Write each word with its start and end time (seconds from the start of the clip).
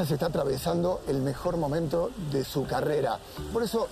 Jorge 0.00 0.14
Iglesias 0.14 0.22
está 0.22 0.26
atravesando 0.26 1.02
el 1.08 1.20
mejor 1.20 1.58
momento 1.58 2.10
de 2.32 2.42
su 2.42 2.66
carrera. 2.66 3.18
Por 3.52 3.62
eso 3.62 3.86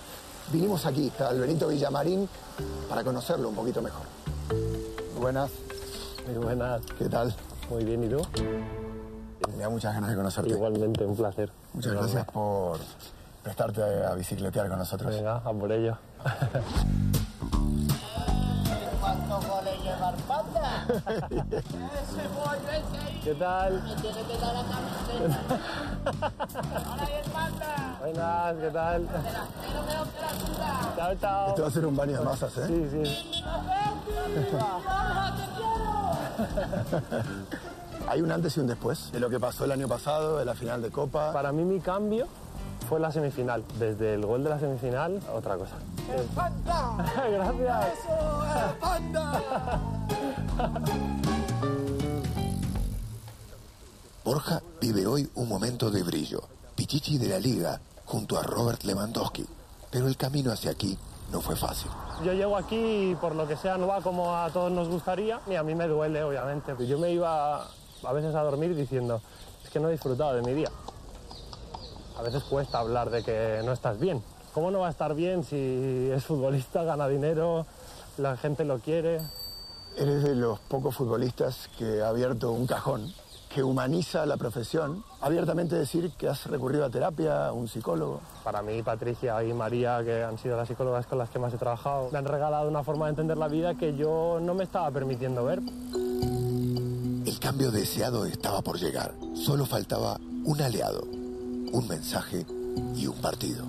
vinimos 0.51 0.87
aquí, 0.87 1.11
al 1.19 1.39
Benito 1.39 1.67
Villamarín, 1.67 2.27
para 2.89 3.03
conocerlo 3.03 3.49
un 3.49 3.55
poquito 3.55 3.79
mejor. 3.81 4.07
Buenas. 5.19 5.51
Muy 6.25 6.43
buenas. 6.43 6.81
¿Qué 6.97 7.07
tal? 7.09 7.35
Muy 7.69 7.83
bien, 7.83 8.03
¿y 8.03 8.09
tú? 8.09 8.21
Tenía 9.51 9.69
muchas 9.69 9.93
ganas 9.93 10.09
de 10.09 10.15
conocerte. 10.15 10.49
Igualmente, 10.49 11.05
un 11.05 11.15
placer. 11.15 11.51
Muchas 11.73 11.93
gracias 11.93 12.25
por 12.25 12.79
prestarte 13.43 13.83
a 13.83 14.15
bicicletear 14.15 14.67
con 14.67 14.79
nosotros. 14.79 15.13
Venga, 15.13 15.35
a 15.35 15.53
por 15.53 15.71
ello. 15.71 15.95
¿Qué 23.23 23.35
tal? 23.35 23.83
Me 23.83 23.95
tiene 24.01 24.23
que 24.23 24.37
dar 24.37 24.55
la 24.55 24.63
camiseta. 24.63 25.39
Ahora 26.89 27.05
hay 27.05 27.13
Arpanda. 27.13 27.97
Buenas, 27.99 28.55
¿qué 28.55 28.69
tal? 28.71 29.07
Chao, 30.95 31.15
chao. 31.15 31.53
Te 31.53 31.61
va 31.61 31.67
a 31.67 31.69
hacer 31.69 31.85
un 31.85 31.95
baño 31.95 32.17
de 32.17 32.25
masas, 32.25 32.57
¿eh? 32.57 32.65
Sí, 32.67 32.89
sí. 32.91 33.03
Hay 38.07 38.21
un 38.21 38.31
antes 38.31 38.55
y 38.57 38.59
un 38.59 38.67
después 38.67 39.11
de 39.11 39.19
lo 39.19 39.29
que 39.29 39.39
pasó 39.39 39.65
el 39.65 39.71
año 39.71 39.87
pasado, 39.87 40.39
de 40.39 40.45
la 40.45 40.55
final 40.55 40.81
de 40.81 40.89
Copa. 40.89 41.31
Para 41.31 41.51
mí 41.51 41.63
mi 41.63 41.79
cambio 41.79 42.25
fue 42.87 42.99
la 42.99 43.11
semifinal. 43.11 43.63
Desde 43.77 44.15
el 44.15 44.25
gol 44.25 44.43
de 44.43 44.49
la 44.49 44.57
semifinal, 44.59 45.19
otra 45.31 45.57
cosa. 45.57 45.75
Arpanda. 46.11 46.95
Gracias. 47.29 47.99
Eso, 47.99 48.41
Arpanda. 48.41 49.41
Borja 54.23 54.61
vive 54.81 55.07
hoy 55.07 55.29
un 55.35 55.47
momento 55.47 55.89
de 55.89 56.03
brillo. 56.03 56.41
Pichichi 56.75 57.17
de 57.17 57.29
la 57.29 57.39
liga 57.39 57.79
junto 58.05 58.37
a 58.37 58.43
Robert 58.43 58.83
Lewandowski. 58.83 59.45
Pero 59.89 60.07
el 60.07 60.17
camino 60.17 60.51
hacia 60.51 60.71
aquí 60.71 60.97
no 61.31 61.41
fue 61.41 61.55
fácil. 61.55 61.89
Yo 62.23 62.33
llego 62.33 62.57
aquí 62.57 63.11
y 63.11 63.15
por 63.15 63.35
lo 63.35 63.47
que 63.47 63.55
sea 63.55 63.77
no 63.77 63.87
va 63.87 64.01
como 64.01 64.35
a 64.35 64.49
todos 64.49 64.71
nos 64.71 64.89
gustaría 64.89 65.39
y 65.47 65.55
a 65.55 65.63
mí 65.63 65.75
me 65.75 65.87
duele, 65.87 66.23
obviamente. 66.23 66.75
Yo 66.85 66.99
me 66.99 67.11
iba 67.11 67.63
a 67.63 68.13
veces 68.13 68.35
a 68.35 68.43
dormir 68.43 68.75
diciendo, 68.75 69.21
es 69.63 69.69
que 69.69 69.79
no 69.79 69.87
he 69.87 69.93
disfrutado 69.93 70.33
de 70.35 70.41
mi 70.41 70.53
día. 70.53 70.69
A 72.17 72.21
veces 72.21 72.43
cuesta 72.43 72.79
hablar 72.79 73.09
de 73.09 73.23
que 73.23 73.61
no 73.63 73.71
estás 73.71 73.97
bien. 73.99 74.21
¿Cómo 74.53 74.71
no 74.71 74.79
va 74.79 74.87
a 74.87 74.91
estar 74.91 75.15
bien 75.15 75.43
si 75.43 76.09
es 76.11 76.25
futbolista, 76.25 76.83
gana 76.83 77.07
dinero, 77.07 77.65
la 78.17 78.35
gente 78.35 78.65
lo 78.65 78.79
quiere? 78.79 79.21
Eres 79.99 80.23
de 80.23 80.33
los 80.33 80.59
pocos 80.61 80.95
futbolistas 80.95 81.69
que 81.77 82.01
ha 82.01 82.07
abierto 82.07 82.53
un 82.53 82.65
cajón, 82.65 83.13
que 83.53 83.63
humaniza 83.63 84.25
la 84.25 84.37
profesión. 84.37 85.03
Abiertamente 85.19 85.75
decir 85.75 86.11
que 86.17 86.29
has 86.29 86.45
recurrido 86.45 86.85
a 86.85 86.89
terapia, 86.89 87.47
a 87.47 87.51
un 87.51 87.67
psicólogo. 87.67 88.21
Para 88.45 88.61
mí, 88.61 88.81
Patricia 88.81 89.43
y 89.43 89.51
María, 89.53 90.01
que 90.01 90.23
han 90.23 90.37
sido 90.37 90.55
las 90.55 90.69
psicólogas 90.69 91.05
con 91.05 91.17
las 91.17 91.29
que 91.29 91.37
más 91.37 91.53
he 91.53 91.57
trabajado, 91.57 92.09
me 92.13 92.17
han 92.17 92.23
regalado 92.23 92.69
una 92.69 92.81
forma 92.81 93.07
de 93.07 93.09
entender 93.09 93.37
la 93.37 93.49
vida 93.49 93.75
que 93.75 93.93
yo 93.97 94.39
no 94.41 94.53
me 94.53 94.63
estaba 94.63 94.89
permitiendo 94.89 95.43
ver. 95.43 95.59
El 97.25 97.37
cambio 97.41 97.69
deseado 97.69 98.23
estaba 98.23 98.61
por 98.61 98.79
llegar. 98.79 99.13
Solo 99.33 99.65
faltaba 99.65 100.17
un 100.45 100.61
aliado, 100.61 101.01
un 101.11 101.85
mensaje 101.89 102.45
y 102.95 103.05
un 103.05 103.17
partido. 103.17 103.65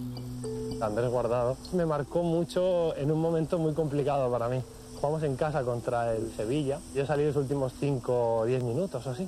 Andrés 0.80 1.10
Guardado 1.10 1.56
me 1.72 1.84
marcó 1.84 2.22
mucho 2.22 2.94
en 2.94 3.10
un 3.10 3.20
momento 3.20 3.58
muy 3.58 3.74
complicado 3.74 4.30
para 4.30 4.48
mí. 4.48 4.62
Jugamos 5.00 5.22
en 5.22 5.34
casa 5.37 5.62
contra 5.62 6.15
el 6.15 6.31
Sevilla. 6.37 6.78
Yo 6.94 7.06
salí 7.06 7.25
los 7.25 7.37
últimos 7.37 7.72
5 7.81 8.37
o 8.41 8.44
10 8.44 8.62
minutos 8.65 9.06
o 9.06 9.11
así. 9.11 9.27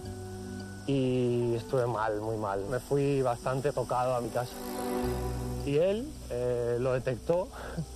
Y 0.86 1.54
estuve 1.54 1.86
mal, 1.86 2.20
muy 2.20 2.36
mal. 2.36 2.62
Me 2.70 2.78
fui 2.78 3.22
bastante 3.22 3.72
tocado 3.72 4.14
a 4.14 4.20
mi 4.20 4.28
casa. 4.28 4.52
Y 5.64 5.78
él 5.78 6.06
eh, 6.28 6.76
lo 6.78 6.92
detectó 6.92 7.48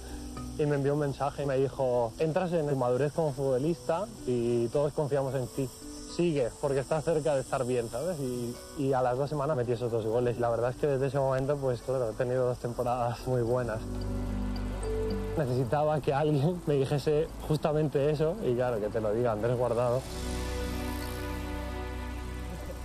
y 0.58 0.64
me 0.64 0.76
envió 0.76 0.94
un 0.94 1.00
mensaje 1.00 1.42
y 1.42 1.46
me 1.46 1.58
dijo, 1.58 2.14
entras 2.18 2.50
en 2.54 2.66
tu 2.66 2.76
madurez 2.76 3.12
como 3.12 3.34
futbolista 3.34 4.06
y 4.26 4.68
todos 4.68 4.94
confiamos 4.94 5.34
en 5.34 5.46
ti. 5.48 5.68
Sigue, 6.16 6.48
porque 6.62 6.80
estás 6.80 7.04
cerca 7.04 7.34
de 7.34 7.42
estar 7.42 7.62
bien, 7.66 7.90
¿sabes? 7.90 8.18
Y, 8.18 8.56
y 8.78 8.94
a 8.94 9.02
las 9.02 9.18
dos 9.18 9.28
semanas 9.28 9.54
metí 9.54 9.72
esos 9.72 9.92
dos 9.92 10.06
goles. 10.06 10.40
La 10.40 10.48
verdad 10.48 10.70
es 10.70 10.76
que 10.76 10.86
desde 10.86 11.08
ese 11.08 11.18
momento, 11.18 11.58
pues 11.58 11.82
claro, 11.82 12.08
he 12.08 12.14
tenido 12.14 12.46
dos 12.46 12.58
temporadas 12.58 13.18
muy 13.26 13.42
buenas. 13.42 13.80
Necesitaba 15.36 16.00
que 16.00 16.14
alguien 16.14 16.62
me 16.66 16.74
dijese 16.74 17.28
justamente 17.46 18.10
eso 18.10 18.36
y 18.42 18.54
claro, 18.54 18.80
que 18.80 18.88
te 18.88 19.00
lo 19.00 19.12
diga 19.12 19.32
Andrés 19.32 19.56
Guardado. 19.56 20.00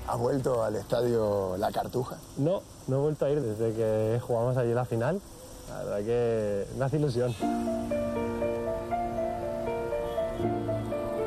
¿Has 0.07 0.19
vuelto 0.19 0.61
al 0.61 0.75
estadio 0.75 1.55
La 1.57 1.71
Cartuja? 1.71 2.17
No, 2.37 2.61
no 2.87 2.97
he 2.97 2.99
vuelto 2.99 3.25
a 3.25 3.29
ir 3.29 3.41
desde 3.41 3.73
que 3.73 4.19
jugamos 4.19 4.57
allí 4.57 4.73
la 4.73 4.83
final. 4.83 5.21
La 5.69 5.77
verdad 5.77 5.99
que 5.99 6.67
me 6.77 6.83
hace 6.83 6.97
ilusión. 6.97 7.31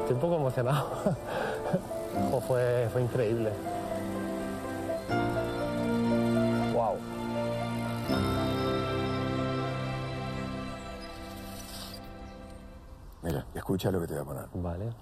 Estoy 0.00 0.14
un 0.14 0.20
poco 0.20 0.36
emocionado. 0.36 0.86
Fue, 2.46 2.88
fue 2.92 3.02
increíble. 3.02 3.50
Escucha 13.64 13.90
lo 13.90 13.98
que 13.98 14.06
te 14.06 14.12
voy 14.12 14.20
a 14.20 14.24
poner. 14.26 14.46
Vale. 14.52 14.92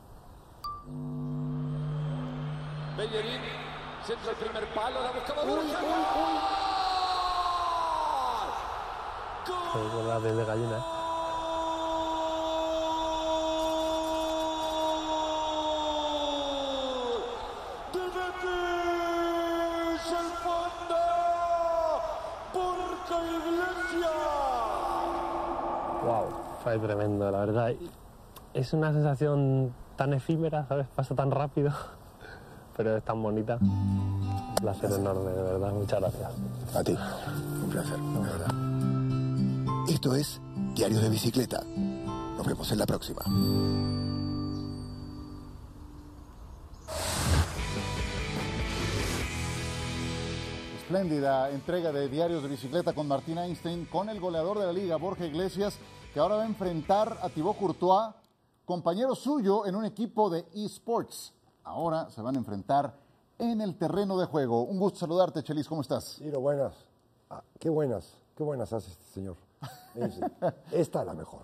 Bellerín, 2.96 3.40
centro 4.06 4.30
el 4.30 4.36
primer 4.36 4.72
palo, 4.72 5.02
la 5.02 5.10
buscaba 5.10 5.42
Uy, 5.42 5.50
uy, 5.50 5.56
uy. 9.74 10.06
La 10.06 10.18
piel 10.20 10.36
de 10.36 10.44
gallina. 10.44 10.78
¿eh? 10.78 10.82
Wow, 26.04 26.26
fue 26.62 26.78
tremendo, 26.78 27.28
la 27.28 27.38
verdad. 27.40 27.72
Es 28.54 28.72
una 28.74 28.92
sensación 28.92 29.72
tan 29.96 30.12
efímera, 30.12 30.66
¿sabes? 30.68 30.86
Pasa 30.94 31.14
tan 31.14 31.30
rápido, 31.30 31.72
pero 32.76 32.96
es 32.96 33.04
tan 33.04 33.22
bonita. 33.22 33.58
Un 33.60 34.54
placer 34.60 34.92
enorme, 34.92 35.30
de 35.30 35.42
verdad. 35.42 35.72
Muchas 35.72 36.00
gracias. 36.00 36.30
A 36.74 36.84
ti. 36.84 36.96
Un 37.62 37.70
placer, 37.70 37.98
de 37.98 38.20
verdad. 38.20 39.88
Esto 39.88 40.14
es 40.14 40.40
Diarios 40.74 41.02
de 41.02 41.08
Bicicleta. 41.08 41.62
Nos 42.36 42.46
vemos 42.46 42.70
en 42.72 42.78
la 42.78 42.86
próxima. 42.86 43.22
Espléndida 50.76 51.50
entrega 51.50 51.90
de 51.90 52.08
Diarios 52.08 52.42
de 52.42 52.50
Bicicleta 52.50 52.92
con 52.92 53.08
Martín 53.08 53.38
Einstein, 53.38 53.86
con 53.86 54.10
el 54.10 54.20
goleador 54.20 54.58
de 54.58 54.66
la 54.66 54.72
liga, 54.72 54.96
Borja 54.96 55.24
Iglesias, 55.24 55.78
que 56.12 56.20
ahora 56.20 56.36
va 56.36 56.42
a 56.42 56.46
enfrentar 56.46 57.16
a 57.22 57.30
Thibaut 57.30 57.56
Courtois, 57.56 58.14
compañero 58.64 59.14
suyo 59.14 59.66
en 59.66 59.74
un 59.76 59.84
equipo 59.84 60.30
de 60.30 60.44
eSports. 60.54 61.32
Ahora 61.64 62.10
se 62.10 62.22
van 62.22 62.34
a 62.36 62.38
enfrentar 62.38 62.94
en 63.38 63.60
el 63.60 63.76
terreno 63.76 64.16
de 64.18 64.26
juego. 64.26 64.62
Un 64.62 64.78
gusto 64.78 65.00
saludarte, 65.00 65.42
Chelis, 65.42 65.68
¿cómo 65.68 65.80
estás? 65.82 66.16
Ciro, 66.16 66.40
buenas. 66.40 66.74
Ah, 67.30 67.42
qué 67.58 67.70
buenas, 67.70 68.14
qué 68.36 68.42
buenas 68.44 68.72
hace 68.72 68.90
este 68.90 69.04
señor. 69.12 69.36
Esta 70.72 71.00
es 71.00 71.06
la 71.06 71.14
mejor. 71.14 71.42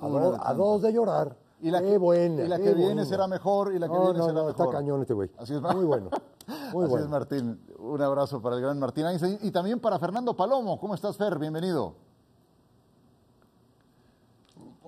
A, 0.00 0.08
do- 0.08 0.38
dos 0.56 0.82
de 0.82 0.92
llorar, 0.92 1.36
Y 1.60 1.70
la 1.70 1.80
Qué 1.80 1.90
que, 1.90 1.98
buena, 1.98 2.42
y 2.42 2.48
la 2.48 2.56
qué 2.56 2.64
que 2.64 2.74
viene 2.74 2.94
buena. 2.94 3.04
será 3.04 3.26
mejor 3.28 3.72
y 3.72 3.78
la 3.78 3.86
que 3.86 3.94
No, 3.94 4.00
viene 4.06 4.18
no, 4.18 4.24
será 4.26 4.40
no, 4.40 4.46
mejor. 4.48 4.66
está 4.66 4.78
cañón 4.78 5.00
este 5.02 5.14
güey. 5.14 5.30
Así 5.38 5.54
es, 5.54 5.60
Muy 5.62 5.84
bueno. 5.84 6.10
Muy 6.72 6.84
Así 6.84 6.90
bueno. 6.90 7.04
es, 7.04 7.08
Martín. 7.08 7.60
Un 7.78 8.02
abrazo 8.02 8.42
para 8.42 8.56
el 8.56 8.62
gran 8.62 8.78
Martín 8.80 9.06
y 9.40 9.50
también 9.52 9.78
para 9.78 9.98
Fernando 10.00 10.34
Palomo. 10.34 10.78
¿Cómo 10.80 10.94
estás, 10.94 11.16
Fer? 11.16 11.38
Bienvenido. 11.38 11.94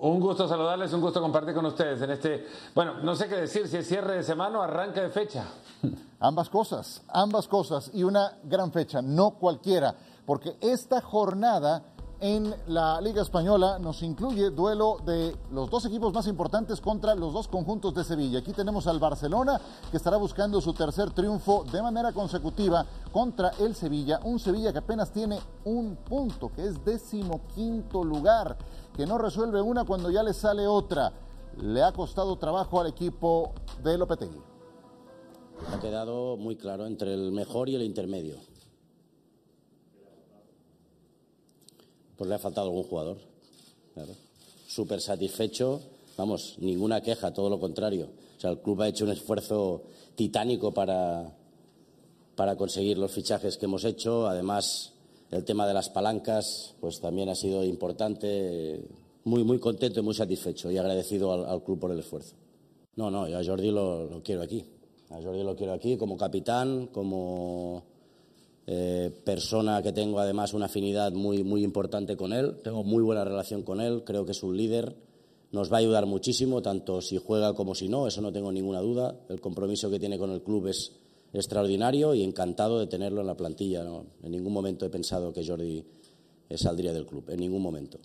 Un 0.05 0.19
gusto 0.19 0.47
saludarles, 0.47 0.93
un 0.93 1.01
gusto 1.01 1.19
compartir 1.19 1.55
con 1.55 1.65
ustedes 1.65 1.99
en 1.99 2.11
este, 2.11 2.45
bueno, 2.75 2.99
no 3.01 3.15
sé 3.15 3.27
qué 3.27 3.37
decir, 3.37 3.67
si 3.67 3.77
es 3.77 3.87
cierre 3.87 4.17
de 4.17 4.21
semana 4.21 4.59
o 4.59 4.61
arranque 4.61 5.01
de 5.01 5.09
fecha. 5.09 5.45
Ambas 6.19 6.47
cosas, 6.47 7.01
ambas 7.07 7.47
cosas 7.47 7.89
y 7.91 8.03
una 8.03 8.37
gran 8.43 8.71
fecha, 8.71 9.01
no 9.01 9.31
cualquiera, 9.31 9.95
porque 10.27 10.57
esta 10.61 11.01
jornada 11.01 11.81
en 12.19 12.53
la 12.67 13.01
Liga 13.01 13.21
Española 13.21 13.77
nos 13.79 14.01
incluye 14.01 14.49
duelo 14.49 14.97
de 15.05 15.35
los 15.51 15.69
dos 15.69 15.85
equipos 15.85 16.13
más 16.13 16.27
importantes 16.27 16.79
contra 16.81 17.13
los 17.15 17.33
dos 17.33 17.47
conjuntos 17.47 17.93
de 17.93 18.03
Sevilla. 18.03 18.39
Aquí 18.39 18.53
tenemos 18.53 18.87
al 18.87 18.99
Barcelona 18.99 19.59
que 19.91 19.97
estará 19.97 20.17
buscando 20.17 20.61
su 20.61 20.73
tercer 20.73 21.11
triunfo 21.11 21.65
de 21.71 21.81
manera 21.81 22.13
consecutiva 22.13 22.85
contra 23.11 23.49
el 23.59 23.75
Sevilla, 23.75 24.19
un 24.23 24.39
Sevilla 24.39 24.71
que 24.71 24.79
apenas 24.79 25.11
tiene 25.11 25.39
un 25.65 25.97
punto, 25.97 26.51
que 26.55 26.65
es 26.65 26.83
decimoquinto 26.85 28.03
lugar, 28.03 28.57
que 28.95 29.05
no 29.05 29.17
resuelve 29.17 29.61
una 29.61 29.83
cuando 29.83 30.09
ya 30.09 30.23
le 30.23 30.33
sale 30.33 30.67
otra. 30.67 31.11
Le 31.61 31.83
ha 31.83 31.91
costado 31.91 32.37
trabajo 32.37 32.79
al 32.79 32.87
equipo 32.87 33.53
de 33.83 33.97
Lopetegui. 33.97 34.41
Ha 35.71 35.79
quedado 35.79 36.37
muy 36.37 36.55
claro 36.55 36.85
entre 36.85 37.13
el 37.13 37.31
mejor 37.31 37.69
y 37.69 37.75
el 37.75 37.83
intermedio. 37.83 38.35
Pues 42.17 42.29
le 42.29 42.35
ha 42.35 42.39
faltado 42.39 42.67
algún 42.67 42.83
jugador. 42.83 43.17
Claro. 43.93 44.13
Súper 44.67 45.01
satisfecho. 45.01 45.81
Vamos, 46.17 46.55
ninguna 46.59 47.01
queja, 47.01 47.33
todo 47.33 47.49
lo 47.49 47.59
contrario. 47.59 48.09
O 48.37 48.39
sea, 48.39 48.51
el 48.51 48.59
club 48.59 48.81
ha 48.81 48.87
hecho 48.87 49.05
un 49.05 49.11
esfuerzo 49.11 49.83
titánico 50.15 50.73
para, 50.73 51.33
para 52.35 52.55
conseguir 52.55 52.97
los 52.97 53.11
fichajes 53.11 53.57
que 53.57 53.65
hemos 53.65 53.83
hecho. 53.83 54.27
Además, 54.27 54.93
el 55.31 55.43
tema 55.43 55.67
de 55.67 55.73
las 55.73 55.89
palancas, 55.89 56.75
pues 56.79 56.99
también 56.99 57.29
ha 57.29 57.35
sido 57.35 57.63
importante. 57.63 58.81
Muy, 59.23 59.43
muy 59.43 59.57
contento 59.57 59.99
y 59.99 60.03
muy 60.03 60.13
satisfecho 60.13 60.69
y 60.69 60.77
agradecido 60.77 61.33
al, 61.33 61.45
al 61.45 61.63
club 61.63 61.79
por 61.79 61.91
el 61.91 61.99
esfuerzo. 61.99 62.35
No, 62.95 63.09
no, 63.09 63.27
yo 63.27 63.39
a 63.39 63.43
Jordi 63.43 63.71
lo, 63.71 64.05
lo 64.05 64.21
quiero 64.21 64.43
aquí. 64.43 64.63
A 65.09 65.21
Jordi 65.21 65.43
lo 65.43 65.55
quiero 65.55 65.73
aquí 65.73 65.97
como 65.97 66.15
capitán, 66.15 66.87
como 66.87 67.83
eh, 68.67 69.11
persona 69.23 69.81
que 69.83 69.91
tengo 69.91 70.19
además 70.19 70.53
una 70.53 70.65
afinidad 70.65 71.11
muy, 71.11 71.43
muy 71.43 71.63
importante 71.63 72.15
con 72.15 72.33
él. 72.33 72.57
Tengo 72.63 72.83
muy 72.83 73.03
buena 73.03 73.23
relación 73.23 73.63
con 73.63 73.81
él, 73.81 74.03
creo 74.03 74.25
que 74.25 74.31
es 74.31 74.43
un 74.43 74.55
líder. 74.55 74.95
Nos 75.51 75.71
va 75.71 75.77
a 75.77 75.79
ayudar 75.79 76.05
muchísimo, 76.05 76.61
tanto 76.61 77.01
si 77.01 77.17
juega 77.17 77.53
como 77.53 77.75
si 77.75 77.87
no, 77.87 78.07
eso 78.07 78.21
no 78.21 78.31
tengo 78.31 78.51
ninguna 78.51 78.79
duda. 78.79 79.15
El 79.29 79.39
compromiso 79.39 79.89
que 79.89 79.99
tiene 79.99 80.17
con 80.17 80.31
el 80.31 80.41
club 80.41 80.67
es 80.67 80.91
extraordinario 81.35 82.13
y 82.13 82.23
encantado 82.23 82.79
de 82.79 82.87
tenerlo 82.87 83.21
en 83.21 83.27
la 83.27 83.37
plantilla. 83.37 83.85
En 84.23 84.31
ningún 84.31 84.53
momento 84.53 84.85
he 84.85 84.89
pensado 84.89 85.33
que 85.33 85.45
Jordi 85.45 85.83
eh, 86.49 86.57
saldría 86.57 86.93
del 86.93 87.05
club, 87.05 87.29
en 87.29 87.39
ningún 87.39 87.61
momento. 87.61 87.99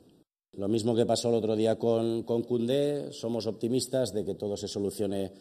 Lo 0.53 0.69
mismo 0.69 0.95
que 0.95 1.07
pasó 1.07 1.29
el 1.29 1.37
otro 1.37 1.55
día 1.55 1.79
con, 1.79 2.25
con 2.25 2.43
Koundé, 2.43 3.13
somos 3.13 3.47
optimistas 3.47 4.13
de 4.13 4.25
que 4.25 4.35
todo 4.35 4.57
se 4.57 4.67
solucione 4.67 5.33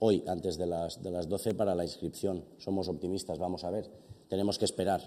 hoy, 0.00 0.24
antes 0.26 0.58
de 0.58 0.66
las, 0.66 1.02
de 1.02 1.10
las 1.10 1.28
12 1.28 1.54
para 1.54 1.74
la 1.74 1.84
inscripción. 1.84 2.44
Somos 2.58 2.88
optimistas, 2.88 3.38
vamos 3.38 3.64
a 3.64 3.70
ver. 3.70 3.88
Tenemos 4.28 4.58
que 4.58 4.64
esperar. 4.64 5.00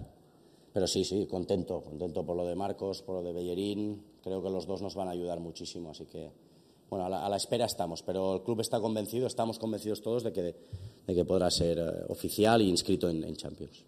Pero 0.71 0.87
sí, 0.87 1.03
sí, 1.03 1.25
contento, 1.25 1.81
contento 1.81 2.25
por 2.25 2.37
lo 2.37 2.45
de 2.45 2.55
Marcos, 2.55 3.01
por 3.01 3.15
lo 3.15 3.23
de 3.23 3.33
Bellerín. 3.33 4.01
Creo 4.23 4.41
que 4.41 4.49
los 4.49 4.65
dos 4.65 4.81
nos 4.81 4.95
van 4.95 5.07
a 5.07 5.11
ayudar 5.11 5.39
muchísimo, 5.39 5.91
así 5.91 6.05
que, 6.05 6.31
bueno, 6.89 7.05
a 7.05 7.29
la, 7.29 7.37
espera 7.37 7.65
estamos. 7.65 8.01
Pero 8.03 8.35
el 8.35 8.41
club 8.41 8.61
está 8.61 8.79
convencido, 8.79 9.27
estamos 9.27 9.59
convencidos 9.59 10.01
todos 10.01 10.23
de 10.23 10.33
que, 10.33 11.25
podrá 11.25 11.49
ser 11.51 11.77
eh, 11.77 12.05
oficial 12.09 12.61
e 12.61 12.65
inscrito 12.65 13.09
en, 13.09 13.35
Champions. 13.35 13.85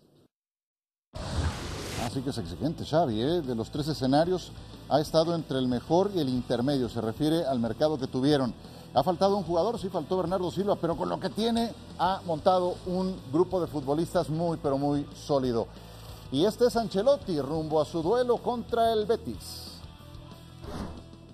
Así 2.04 2.22
que 2.22 2.32
es 2.32 2.38
exigente, 2.38 2.84
Xavi, 2.84 3.22
¿eh? 3.22 3.42
de 3.42 3.56
los 3.56 3.70
tres 3.72 3.88
escenarios 3.88 4.52
ha 4.90 5.00
estado 5.00 5.34
entre 5.36 5.58
el 5.58 5.68
mejor 5.68 6.12
y 6.14 6.20
el 6.20 6.28
intermedio, 6.28 6.90
se 6.90 7.00
refiere 7.00 7.46
al 7.46 7.60
mercado 7.60 7.98
que 7.98 8.08
tuvieron. 8.08 8.54
Ha 8.94 9.04
faltado 9.04 9.38
un 9.38 9.44
jugador, 9.44 9.80
sí 9.80 9.88
faltó 9.88 10.18
Bernardo 10.18 10.52
Silva, 10.52 10.76
pero 10.76 10.98
con 10.98 11.08
lo 11.08 11.18
que 11.18 11.30
tiene 11.30 11.72
ha 11.98 12.22
montado 12.26 12.76
un 12.88 13.16
grupo 13.32 13.62
de 13.62 13.68
futbolistas 13.68 14.30
muy, 14.30 14.58
pero 14.58 14.78
muy 14.78 15.06
sólido. 15.16 15.68
Y 16.32 16.44
este 16.44 16.68
es 16.68 16.76
Ancelotti 16.76 17.40
rumbo 17.40 17.80
a 17.80 17.86
su 17.86 18.02
duelo 18.02 18.38
contra 18.38 18.92
el 18.92 19.06
Betis. 19.06 19.80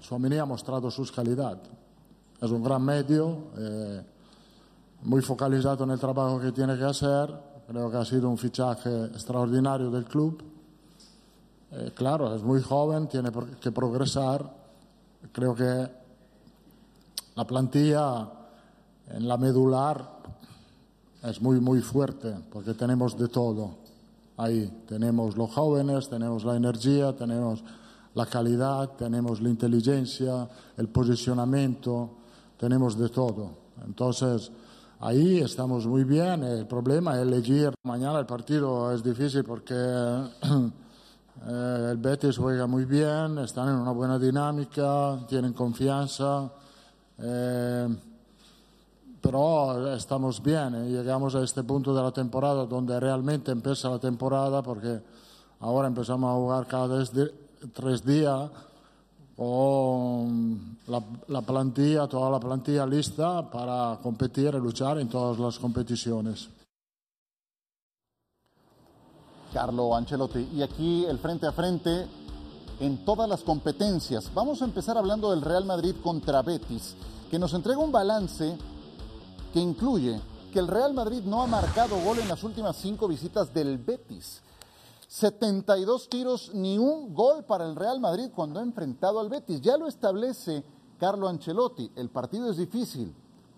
Suamini 0.07 0.37
ha 0.37 0.45
mostrato 0.45 0.89
sus 0.89 1.11
calidad. 1.11 1.57
Es 2.41 2.49
un 2.49 2.63
gran 2.63 2.81
medio, 2.81 3.49
eh, 3.57 4.01
muy 5.03 5.21
focalizado 5.21 5.83
en 5.83 5.91
el 5.91 5.99
trabajo 5.99 6.39
que 6.39 6.53
tiene 6.53 6.77
que 6.77 6.85
hacer. 6.85 7.29
Creo 7.67 7.91
que 7.91 7.97
ha 7.97 8.05
sido 8.05 8.29
un 8.29 8.37
fichaje 8.37 9.07
extraordinario 9.07 9.91
del 9.91 10.05
club. 10.05 10.41
Eh, 11.73 11.91
claro, 11.93 12.33
es 12.33 12.41
muy 12.41 12.61
joven, 12.61 13.07
tiene 13.07 13.31
que 13.59 13.73
progresar. 13.73 14.49
Creo 15.33 15.53
que 15.53 15.91
la 17.35 17.45
plantilla 17.45 18.29
en 19.09 19.27
la 19.27 19.35
medular 19.35 20.09
es 21.23 21.41
muy, 21.41 21.59
muy 21.59 21.81
fuerte 21.81 22.33
porque 22.49 22.73
tenemos 22.75 23.17
de 23.17 23.27
todo 23.27 23.71
ahí. 24.37 24.85
Tenemos 24.87 25.35
los 25.35 25.51
jóvenes, 25.51 26.07
tenemos 26.07 26.45
la 26.45 26.55
energía, 26.55 27.13
tenemos 27.13 27.61
la 28.17 28.25
calidad, 28.25 28.89
tenemos 28.97 29.39
la 29.41 29.49
inteligencia, 29.49 30.49
el 30.75 30.89
posicionamiento, 30.89 32.09
tenemos 32.57 32.97
de 32.97 33.09
todo. 33.09 33.51
Entonces, 33.85 34.51
ahí 34.99 35.37
estamos 35.37 35.85
muy 35.85 36.03
bien. 36.03 36.43
El 36.43 36.65
problema 36.65 37.15
es 37.15 37.21
elegir. 37.21 37.71
Mañana 37.83 38.17
el 38.19 38.25
partido 38.25 38.91
es 38.91 39.03
difícil 39.03 39.43
porque 39.43 39.75
eh, 41.47 41.87
el 41.91 41.97
Betis 41.97 42.37
juega 42.37 42.65
muy 42.65 42.85
bien, 42.85 43.37
están 43.37 43.69
en 43.69 43.75
una 43.75 43.91
buena 43.91 44.17
dinámica, 44.17 45.19
tienen 45.29 45.53
confianza. 45.53 46.51
eh, 47.19 47.87
pero 49.21 49.93
estamos 49.93 50.41
bien, 50.41 50.73
eh, 50.75 50.89
llegamos 50.89 51.35
a 51.35 51.43
este 51.43 51.63
punto 51.63 51.93
de 51.93 52.01
la 52.01 52.11
temporada 52.11 52.65
donde 52.65 52.99
realmente 52.99 53.51
empieza 53.51 53.89
la 53.89 53.99
temporada 53.99 54.61
porque 54.63 55.01
ahora 55.59 55.87
empezamos 55.87 56.29
a 56.31 56.35
jugar 56.35 56.67
cada 56.67 56.99
di- 57.03 57.31
tres 57.73 58.05
días 58.05 58.49
con 59.35 60.77
la, 60.87 61.03
la 61.27 61.41
plantilla, 61.41 62.07
toda 62.07 62.31
la 62.31 62.39
plantilla 62.39 62.85
lista 62.85 63.49
para 63.49 63.99
competir 64.01 64.53
y 64.53 64.59
luchar 64.59 64.99
en 64.99 65.09
todas 65.09 65.37
las 65.37 65.59
competiciones. 65.59 66.49
Carlo 69.53 69.95
Ancelotti. 69.95 70.49
Y 70.53 70.61
aquí 70.61 71.05
el 71.05 71.19
frente 71.19 71.47
a 71.47 71.51
frente 71.51 72.07
en 72.79 73.03
todas 73.05 73.27
las 73.27 73.41
competencias. 73.41 74.31
Vamos 74.33 74.61
a 74.61 74.65
empezar 74.65 74.97
hablando 74.97 75.31
del 75.31 75.41
Real 75.41 75.65
Madrid 75.65 75.95
contra 76.03 76.41
Betis, 76.41 76.95
que 77.29 77.39
nos 77.39 77.53
entrega 77.53 77.79
un 77.79 77.91
balance 77.91 78.57
que 79.53 79.59
incluye 79.59 80.19
que 80.51 80.59
el 80.59 80.67
Real 80.67 80.93
Madrid 80.93 81.23
no 81.23 81.41
ha 81.41 81.47
marcado 81.47 81.99
gol 82.01 82.19
en 82.19 82.27
las 82.27 82.43
últimas 82.43 82.75
cinco 82.77 83.07
visitas 83.07 83.53
del 83.53 83.77
Betis. 83.77 84.41
72 85.07 86.09
tiros, 86.09 86.51
ni 86.53 86.77
un 86.77 87.13
gol 87.13 87.45
para 87.45 87.65
el 87.65 87.75
Real 87.77 87.99
Madrid 87.99 88.29
cuando 88.35 88.59
ha 88.59 88.63
enfrentado 88.63 89.19
al 89.19 89.29
Betis. 89.29 89.61
Ya 89.61 89.77
lo 89.77 89.87
establece 89.87 90.63
Carlo 90.99 91.29
Ancelotti. 91.29 91.89
El 91.95 92.09
partido 92.09 92.51
es 92.51 92.57
difícil. 92.57 93.15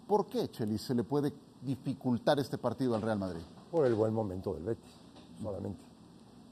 ¿Por 0.08 0.28
qué, 0.28 0.50
Chelis, 0.50 0.82
se 0.82 0.94
le 0.94 1.04
puede 1.04 1.34
dificultar 1.62 2.40
este 2.40 2.58
partido 2.58 2.94
al 2.94 3.02
Real 3.02 3.18
Madrid? 3.18 3.42
Por 3.72 3.86
el 3.88 3.96
buen 3.96 4.14
momento 4.14 4.54
del 4.54 4.64
Betis, 4.64 4.92
solamente. 5.42 5.82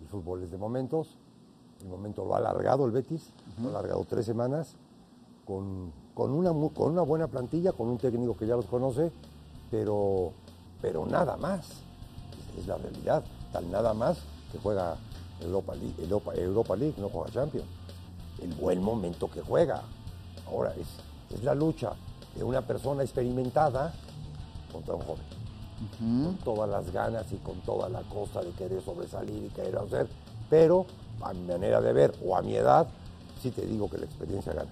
El 0.01 0.07
fútbol 0.07 0.43
es 0.43 0.51
de 0.51 0.57
momentos. 0.57 1.09
El 1.81 1.89
momento 1.89 2.25
lo 2.25 2.33
ha 2.33 2.39
alargado 2.39 2.85
el 2.85 2.91
Betis, 2.91 3.29
lo 3.61 3.67
ha 3.67 3.71
alargado 3.71 4.03
tres 4.09 4.25
semanas, 4.25 4.73
con, 5.45 5.91
con 6.15 6.31
una, 6.31 6.49
con 6.73 6.91
una 6.91 7.03
buena 7.03 7.27
plantilla, 7.27 7.71
con 7.71 7.87
un 7.87 7.99
técnico 7.99 8.35
que 8.35 8.47
ya 8.47 8.55
los 8.55 8.65
conoce, 8.65 9.11
pero, 9.69 10.31
pero 10.81 11.05
nada 11.05 11.37
más. 11.37 11.69
Es 12.57 12.65
la 12.65 12.77
realidad. 12.77 13.23
Tal 13.53 13.69
nada 13.69 13.93
más 13.93 14.17
que 14.51 14.57
juega 14.57 14.97
Europa 15.39 15.75
League, 15.75 15.95
Europa, 15.99 16.33
Europa 16.35 16.75
League, 16.75 16.95
no 16.97 17.09
juega 17.09 17.31
Champions. 17.31 17.67
El 18.41 18.53
buen 18.53 18.81
momento 18.81 19.29
que 19.29 19.41
juega. 19.41 19.81
Ahora 20.47 20.73
es, 20.75 20.87
es 21.35 21.43
la 21.43 21.55
lucha 21.55 21.93
de 22.35 22.43
una 22.43 22.61
persona 22.61 23.03
experimentada 23.03 23.93
contra 24.71 24.95
un 24.95 25.01
joven 25.01 25.37
con 25.99 26.37
todas 26.43 26.69
las 26.69 26.91
ganas 26.91 27.31
y 27.31 27.37
con 27.37 27.59
toda 27.61 27.89
la 27.89 28.01
cosa 28.01 28.41
de 28.41 28.51
querer 28.51 28.81
sobresalir 28.81 29.43
y 29.43 29.49
querer 29.49 29.77
hacer, 29.77 30.07
pero 30.49 30.85
a 31.21 31.33
mi 31.33 31.41
manera 31.41 31.81
de 31.81 31.93
ver 31.93 32.15
o 32.25 32.35
a 32.35 32.41
mi 32.41 32.55
edad, 32.55 32.87
sí 33.41 33.51
te 33.51 33.65
digo 33.65 33.89
que 33.89 33.97
la 33.97 34.05
experiencia 34.05 34.53
gana. 34.53 34.71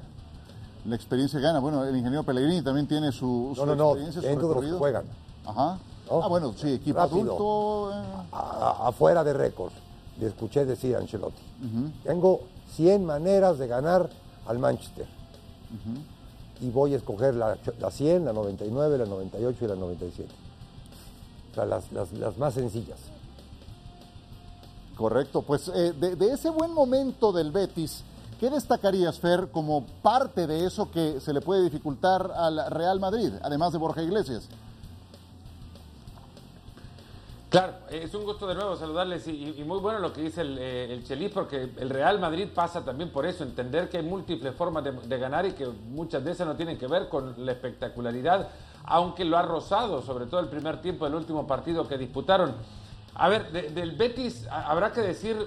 La 0.85 0.95
experiencia 0.95 1.39
gana. 1.39 1.59
Bueno, 1.59 1.83
el 1.83 1.95
ingeniero 1.95 2.23
Pellegrini 2.23 2.61
también 2.61 2.87
tiene 2.87 3.11
su, 3.11 3.53
su 3.55 3.65
No, 3.65 3.67
no, 3.67 3.75
no, 3.75 3.89
experiencia, 3.89 4.21
su 4.21 4.27
dentro 4.27 4.49
de 4.49 4.55
los 4.55 4.65
que 4.65 4.71
juegan. 4.71 5.05
Ajá. 5.45 5.79
¿No? 6.09 6.23
Ah, 6.23 6.27
bueno, 6.27 6.53
sí, 6.55 6.73
equipo 6.73 6.99
Rápido. 6.99 7.19
adulto. 7.35 7.91
eh. 7.93 8.27
A- 8.31 8.87
afuera 8.87 9.23
de 9.23 9.33
récord, 9.33 9.71
le 10.19 10.27
escuché 10.27 10.65
decir 10.65 10.95
a 10.95 10.99
Ancelotti, 10.99 11.41
tengo 12.03 12.41
100 12.75 13.05
maneras 13.05 13.57
de 13.57 13.67
ganar 13.67 14.09
al 14.47 14.59
Manchester. 14.59 15.07
y 16.61 16.69
voy 16.69 16.93
a 16.93 16.97
escoger 16.97 17.35
la, 17.35 17.57
la 17.79 17.91
100, 17.91 18.23
la 18.25 18.31
99, 18.31 18.97
la 18.97 19.05
98 19.05 19.65
y 19.65 19.67
la 19.67 19.75
97. 19.75 20.29
O 21.51 21.55
sea, 21.55 21.65
las, 21.65 21.91
las- 21.91 22.13
las 22.13 22.37
más 22.37 22.53
sencillas. 22.53 22.97
Correcto, 24.95 25.41
pues 25.41 25.69
eh, 25.73 25.91
de, 25.99 26.15
de 26.15 26.31
ese 26.31 26.49
buen 26.49 26.71
momento 26.73 27.33
del 27.33 27.51
Betis, 27.51 28.03
¿qué 28.39 28.49
destacarías, 28.49 29.19
Fer, 29.19 29.49
como 29.51 29.83
parte 30.01 30.47
de 30.47 30.65
eso 30.65 30.89
que 30.89 31.19
se 31.19 31.33
le 31.33 31.41
puede 31.41 31.63
dificultar 31.63 32.31
al 32.33 32.71
Real 32.71 33.01
Madrid, 33.01 33.33
además 33.41 33.73
de 33.73 33.77
Borja 33.77 34.01
Iglesias? 34.01 34.47
Claro, 37.49 37.73
es 37.89 38.13
un 38.13 38.25
gusto 38.25 38.47
de 38.47 38.55
nuevo 38.55 38.75
saludarles 38.75 39.27
y, 39.27 39.63
muy 39.65 39.79
bueno 39.79 39.99
lo 39.99 40.11
que 40.11 40.21
dice 40.21 40.41
el, 40.41 40.57
eh, 40.57 40.91
el 40.91 41.03
Chelis 41.05 41.31
porque 41.31 41.69
el 41.77 41.89
Real 41.89 42.19
Madrid 42.19 42.47
pasa 42.53 42.83
también 42.83 43.11
por 43.11 43.25
eso, 43.25 43.43
entender 43.43 43.87
que 43.87 43.97
hay 43.97 44.03
múltiples 44.03 44.53
formas 44.55 44.83
de, 44.83 45.17
ganar 45.17 45.45
y 45.45 45.51
que 45.53 45.65
muchas 45.65 46.23
de 46.25 46.31
esas 46.31 46.47
no 46.47 46.55
tienen 46.55 46.77
que 46.77 46.87
ver 46.87 47.07
con 47.07 47.33
la 47.37 47.51
espectacularidad, 47.53 48.49
aunque 48.83 49.23
lo 49.23 49.37
ha 49.37 49.43
rozado, 49.43 50.01
sobre 50.01 50.25
todo 50.25 50.39
el 50.41 50.47
primer 50.47 50.81
tiempo 50.81 51.05
del 51.05 51.15
último 51.15 51.45
partido 51.47 51.87
que 51.87 51.97
disputaron. 51.97 52.55
A 53.13 53.29
ver, 53.29 53.51
de- 53.51 53.69
del 53.69 53.91
Betis 53.91 54.47
habrá 54.49 54.91
que 54.91 55.01
decir 55.01 55.37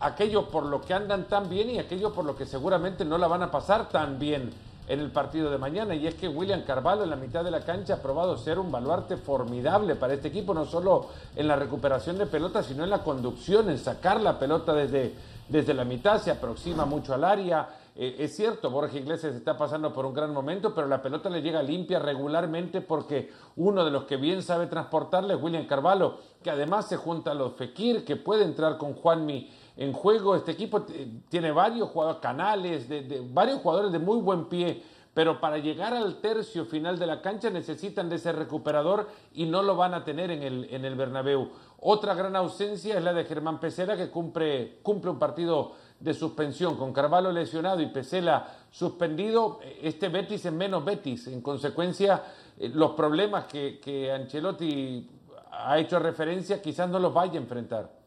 aquello 0.00 0.50
por 0.50 0.64
lo 0.64 0.80
que 0.82 0.94
andan 0.94 1.24
tan 1.24 1.48
bien 1.48 1.70
y 1.70 1.78
aquello 1.78 2.12
por 2.12 2.24
lo 2.24 2.36
que 2.36 2.46
seguramente 2.46 3.04
no 3.04 3.18
la 3.18 3.26
van 3.26 3.42
a 3.42 3.50
pasar 3.50 3.88
tan 3.88 4.18
bien 4.18 4.52
en 4.88 5.00
el 5.00 5.10
partido 5.10 5.50
de 5.50 5.58
mañana. 5.58 5.94
Y 5.94 6.06
es 6.06 6.14
que 6.14 6.28
William 6.28 6.62
Carvalho 6.62 7.04
en 7.04 7.10
la 7.10 7.16
mitad 7.16 7.44
de 7.44 7.50
la 7.50 7.60
cancha 7.60 7.94
ha 7.94 8.02
probado 8.02 8.36
ser 8.36 8.58
un 8.58 8.72
baluarte 8.72 9.16
formidable 9.16 9.94
para 9.94 10.14
este 10.14 10.28
equipo, 10.28 10.54
no 10.54 10.64
solo 10.64 11.08
en 11.36 11.46
la 11.46 11.56
recuperación 11.56 12.18
de 12.18 12.26
pelota, 12.26 12.62
sino 12.62 12.84
en 12.84 12.90
la 12.90 13.04
conducción, 13.04 13.68
en 13.68 13.78
sacar 13.78 14.20
la 14.20 14.38
pelota 14.38 14.72
desde, 14.72 15.14
desde 15.48 15.74
la 15.74 15.84
mitad, 15.84 16.20
se 16.20 16.30
aproxima 16.30 16.86
mucho 16.86 17.14
al 17.14 17.24
área. 17.24 17.68
Eh, 17.94 18.16
es 18.20 18.36
cierto, 18.36 18.70
Borja 18.70 18.96
Iglesias 18.96 19.34
está 19.34 19.58
pasando 19.58 19.92
por 19.92 20.06
un 20.06 20.14
gran 20.14 20.32
momento, 20.32 20.74
pero 20.74 20.86
la 20.86 21.02
pelota 21.02 21.28
le 21.28 21.42
llega 21.42 21.62
limpia 21.62 21.98
regularmente 21.98 22.80
porque 22.80 23.30
uno 23.56 23.84
de 23.84 23.90
los 23.90 24.04
que 24.04 24.16
bien 24.16 24.42
sabe 24.42 24.68
transportarle 24.68 25.34
es 25.34 25.42
William 25.42 25.66
Carvalho, 25.66 26.16
que 26.42 26.50
además 26.50 26.88
se 26.88 26.96
junta 26.96 27.32
a 27.32 27.34
los 27.34 27.54
Fekir, 27.54 28.04
que 28.04 28.16
puede 28.16 28.44
entrar 28.44 28.78
con 28.78 28.94
Juanmi 28.94 29.50
en 29.78 29.92
juego. 29.92 30.34
Este 30.36 30.50
equipo 30.50 30.84
eh, 30.92 31.08
tiene 31.30 31.52
varios 31.52 31.88
jugadores, 31.88 32.20
canales, 32.20 32.88
de, 32.88 33.26
varios 33.32 33.60
jugadores 33.60 33.92
de 33.92 33.98
muy 33.98 34.20
buen 34.20 34.46
pie, 34.46 34.82
pero 35.14 35.40
para 35.40 35.58
llegar 35.58 35.94
al 35.94 36.16
tercio 36.16 36.66
final 36.66 36.98
de 36.98 37.06
la 37.06 37.22
cancha 37.22 37.48
necesitan 37.48 38.08
de 38.08 38.16
ese 38.16 38.32
recuperador 38.32 39.08
y 39.32 39.46
no 39.46 39.62
lo 39.62 39.76
van 39.76 39.94
a 39.94 40.04
tener 40.04 40.30
en 40.30 40.42
el, 40.42 40.68
en 40.70 40.84
el 40.84 40.96
Bernabéu. 40.96 41.48
Otra 41.80 42.14
gran 42.14 42.34
ausencia 42.36 42.98
es 42.98 43.04
la 43.04 43.12
de 43.12 43.24
Germán 43.24 43.60
Pesela, 43.60 43.96
que 43.96 44.10
cumple, 44.10 44.78
cumple 44.82 45.12
un 45.12 45.18
partido 45.18 45.72
de 46.00 46.12
suspensión, 46.12 46.76
con 46.76 46.92
Carvalho 46.92 47.32
lesionado 47.32 47.80
y 47.80 47.86
Pesela 47.86 48.46
suspendido, 48.70 49.60
eh, 49.62 49.80
este 49.84 50.08
Betis 50.08 50.44
es 50.44 50.52
menos 50.52 50.84
Betis. 50.84 51.28
En 51.28 51.40
consecuencia, 51.40 52.22
eh, 52.58 52.68
los 52.68 52.92
problemas 52.92 53.44
que, 53.44 53.78
que 53.80 54.10
Ancelotti 54.10 55.08
ha 55.50 55.78
hecho 55.78 55.98
referencia 56.00 56.60
quizás 56.60 56.88
no 56.88 56.98
los 56.98 57.14
vaya 57.14 57.34
a 57.34 57.42
enfrentar. 57.42 57.97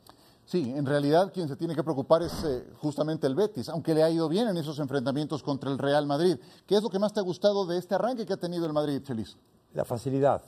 Sí, 0.45 0.73
en 0.75 0.85
realidad 0.85 1.31
quien 1.33 1.47
se 1.47 1.55
tiene 1.55 1.75
que 1.75 1.83
preocupar 1.83 2.23
es 2.23 2.43
eh, 2.43 2.67
justamente 2.81 3.25
el 3.25 3.35
Betis, 3.35 3.69
aunque 3.69 3.93
le 3.93 4.03
ha 4.03 4.09
ido 4.09 4.27
bien 4.27 4.47
en 4.47 4.57
esos 4.57 4.79
enfrentamientos 4.79 5.43
contra 5.43 5.71
el 5.71 5.77
Real 5.77 6.05
Madrid. 6.05 6.37
¿Qué 6.65 6.75
es 6.75 6.83
lo 6.83 6.89
que 6.89 6.99
más 6.99 7.13
te 7.13 7.19
ha 7.19 7.23
gustado 7.23 7.65
de 7.65 7.77
este 7.77 7.95
arranque 7.95 8.25
que 8.25 8.33
ha 8.33 8.37
tenido 8.37 8.65
el 8.65 8.73
Madrid, 8.73 9.01
Chelis? 9.01 9.37
La 9.73 9.85
facilidad. 9.85 10.41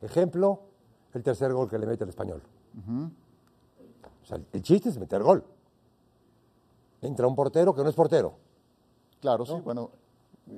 Ejemplo, 0.00 0.60
el 1.12 1.22
tercer 1.22 1.52
gol 1.52 1.68
que 1.70 1.78
le 1.78 1.86
mete 1.86 2.02
el 2.02 2.10
español. 2.10 2.42
O 4.22 4.26
sea, 4.26 4.40
el 4.52 4.62
chiste 4.62 4.88
es 4.88 4.98
meter 4.98 5.22
gol. 5.22 5.44
Entra 7.00 7.26
un 7.26 7.36
portero 7.36 7.74
que 7.74 7.82
no 7.82 7.90
es 7.90 7.94
portero. 7.94 8.34
Claro, 9.20 9.46
sí, 9.46 9.54
bueno. 9.62 9.90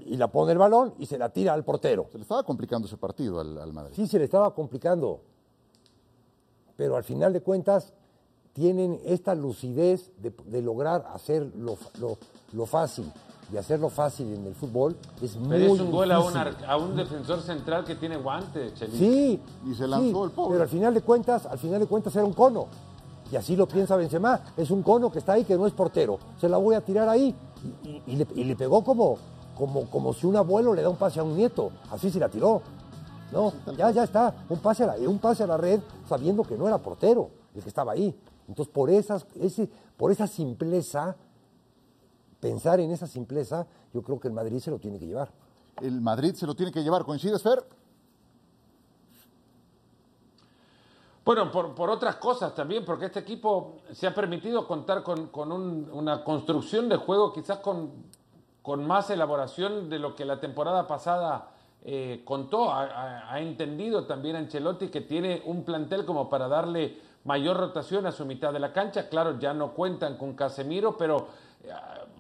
Y 0.07 0.17
la 0.17 0.29
pone 0.33 0.53
el 0.53 0.59
balón 0.59 0.95
y 0.99 1.07
se 1.07 1.19
la 1.19 1.29
tira 1.29 1.53
al 1.53 1.65
portero. 1.65 2.09
Se 2.11 2.19
le 2.19 2.23
estaba 2.23 2.43
complicando 2.45 2.87
ese 2.87 2.97
partido 2.97 3.41
al, 3.41 3.59
al 3.59 3.73
Madrid. 3.73 3.95
Sí, 3.95 4.07
se 4.07 4.19
le 4.19 4.25
estaba 4.25 4.55
complicando. 4.55 5.21
Pero 6.77 6.97
al 6.97 7.05
final 7.05 7.33
de 7.33 7.43
cuentas, 7.43 7.93
tienen 8.57 8.99
esta 9.05 9.35
lucidez 9.35 10.11
de, 10.23 10.33
de 10.47 10.63
lograr 10.63 11.05
hacer 11.13 11.53
lo, 11.59 11.77
lo- 12.01 12.17
lo 12.55 12.65
fácil. 12.65 13.05
Y 13.53 13.59
hacerlo 13.59 13.91
fácil 13.91 14.33
en 14.33 14.47
el 14.47 14.55
fútbol 14.55 14.97
es 15.23 15.37
muy 15.37 15.51
Pero 15.51 15.75
es 15.75 15.81
un 15.81 15.91
gol 15.93 16.11
a 16.11 16.21
un, 16.21 16.35
a 16.37 16.79
defensor 16.97 17.43
central 17.43 17.85
que 17.85 17.95
tiene 17.97 18.17
guante, 18.17 18.73
Chelis. 18.73 18.99
Sí. 18.99 19.41
Y 19.71 19.75
se 19.75 19.87
lanzó 19.87 20.05
sí, 20.21 20.25
el 20.25 20.31
pobre. 20.31 20.53
Pero 20.53 20.63
al 20.63 20.69
final 20.71 20.95
de 20.95 21.03
cuentas, 21.03 21.45
al 21.45 21.59
final 21.59 21.79
de 21.81 21.87
cuentas 21.87 22.17
era 22.17 22.25
un 22.25 22.33
cono. 22.33 22.67
Y 23.31 23.37
así 23.37 23.55
lo 23.55 23.69
piensa 23.69 23.95
Benzema. 23.95 24.41
Es 24.57 24.71
un 24.71 24.83
cono 24.83 25.13
que 25.13 25.19
está 25.19 25.35
ahí, 25.35 25.45
que 25.45 25.55
no 25.57 25.67
es 25.67 25.75
portero. 25.75 26.19
Se 26.41 26.49
la 26.49 26.57
voy 26.57 26.75
a 26.77 26.81
tirar 26.81 27.09
ahí. 27.11 27.35
Y, 27.85 27.89
y- 27.89 28.03
y 28.07 28.17
le, 28.17 28.27
y 28.37 28.45
le 28.45 28.57
pegó 28.57 28.83
como, 28.83 29.19
como, 29.55 29.89
como 29.91 30.15
si 30.15 30.27
un 30.27 30.35
abuelo 30.37 30.73
le 30.73 30.81
da 30.83 30.89
un 30.89 30.97
pase 30.97 31.21
a 31.21 31.23
un 31.23 31.37
nieto. 31.37 31.71
Así 31.91 32.11
se 32.11 32.19
la 32.19 32.31
tiró. 32.31 32.63
No, 33.33 33.53
ya, 33.77 33.91
ya 33.91 34.05
está. 34.05 34.35
Un 34.49 34.59
pase 34.61 34.85
a 34.85 34.87
la, 34.89 34.95
un 35.09 35.19
pase 35.19 35.43
a 35.43 35.47
la 35.47 35.57
red 35.59 35.81
sabiendo 36.09 36.43
que 36.43 36.57
no 36.57 36.67
era 36.67 36.79
portero 36.79 37.29
el 37.55 37.63
que 37.63 37.69
estaba 37.69 37.93
ahí. 37.93 38.13
Entonces, 38.49 38.73
por, 38.73 38.91
esas, 38.91 39.27
ese, 39.41 39.69
por 39.97 40.11
esa 40.13 40.27
simpleza, 40.27 41.17
pensar 42.41 42.81
en 42.81 42.91
esa 42.91 43.07
simpleza, 43.07 43.67
yo 43.93 44.03
creo 44.03 44.21
que 44.21 44.29
el 44.29 44.35
Madrid 44.35 44.59
se 44.61 44.71
lo 44.71 44.79
tiene 44.79 44.99
que 44.99 45.07
llevar. 45.07 45.31
El 45.83 46.01
Madrid 46.01 46.35
se 46.35 46.47
lo 46.47 46.55
tiene 46.55 46.73
que 46.73 46.83
llevar. 46.83 47.05
¿Coincides, 47.05 47.43
Fer? 47.43 47.65
Bueno, 51.25 51.51
por, 51.51 51.75
por 51.75 51.91
otras 51.91 52.17
cosas 52.17 52.55
también, 52.55 52.85
porque 52.85 53.07
este 53.07 53.19
equipo 53.19 53.79
se 53.93 54.07
ha 54.07 54.15
permitido 54.15 54.67
contar 54.67 55.03
con, 55.03 55.27
con 55.29 55.51
un- 55.51 55.91
una 55.93 56.23
construcción 56.23 56.89
de 56.89 56.97
juego 56.97 57.33
quizás 57.33 57.59
con, 57.59 57.91
con 58.63 58.87
más 58.87 59.11
elaboración 59.11 59.91
de 59.91 59.99
lo 59.99 60.15
que 60.15 60.25
la 60.25 60.39
temporada 60.39 60.87
pasada 60.87 61.51
eh, 61.83 62.23
contó. 62.25 62.71
Ha, 62.71 62.83
ha- 62.85 63.33
ha 63.35 63.41
entendido 63.41 64.07
también 64.07 64.37
Ancelotti 64.37 64.89
que 64.89 65.01
tiene 65.01 65.43
un 65.47 65.65
plantel 65.65 66.05
como 66.07 66.29
para 66.29 66.47
darle 66.47 66.97
mayor 67.27 67.57
rotación 67.57 68.07
a 68.07 68.13
su 68.13 68.25
mitad 68.25 68.53
de 68.53 68.61
la 68.61 68.73
cancha. 68.73 69.09
Claro, 69.09 69.39
ya 69.39 69.53
no 69.53 69.73
cuentan 69.73 70.17
con 70.17 70.35
Casemiro, 70.35 70.97
pero 70.97 71.29
eh, 71.63 71.71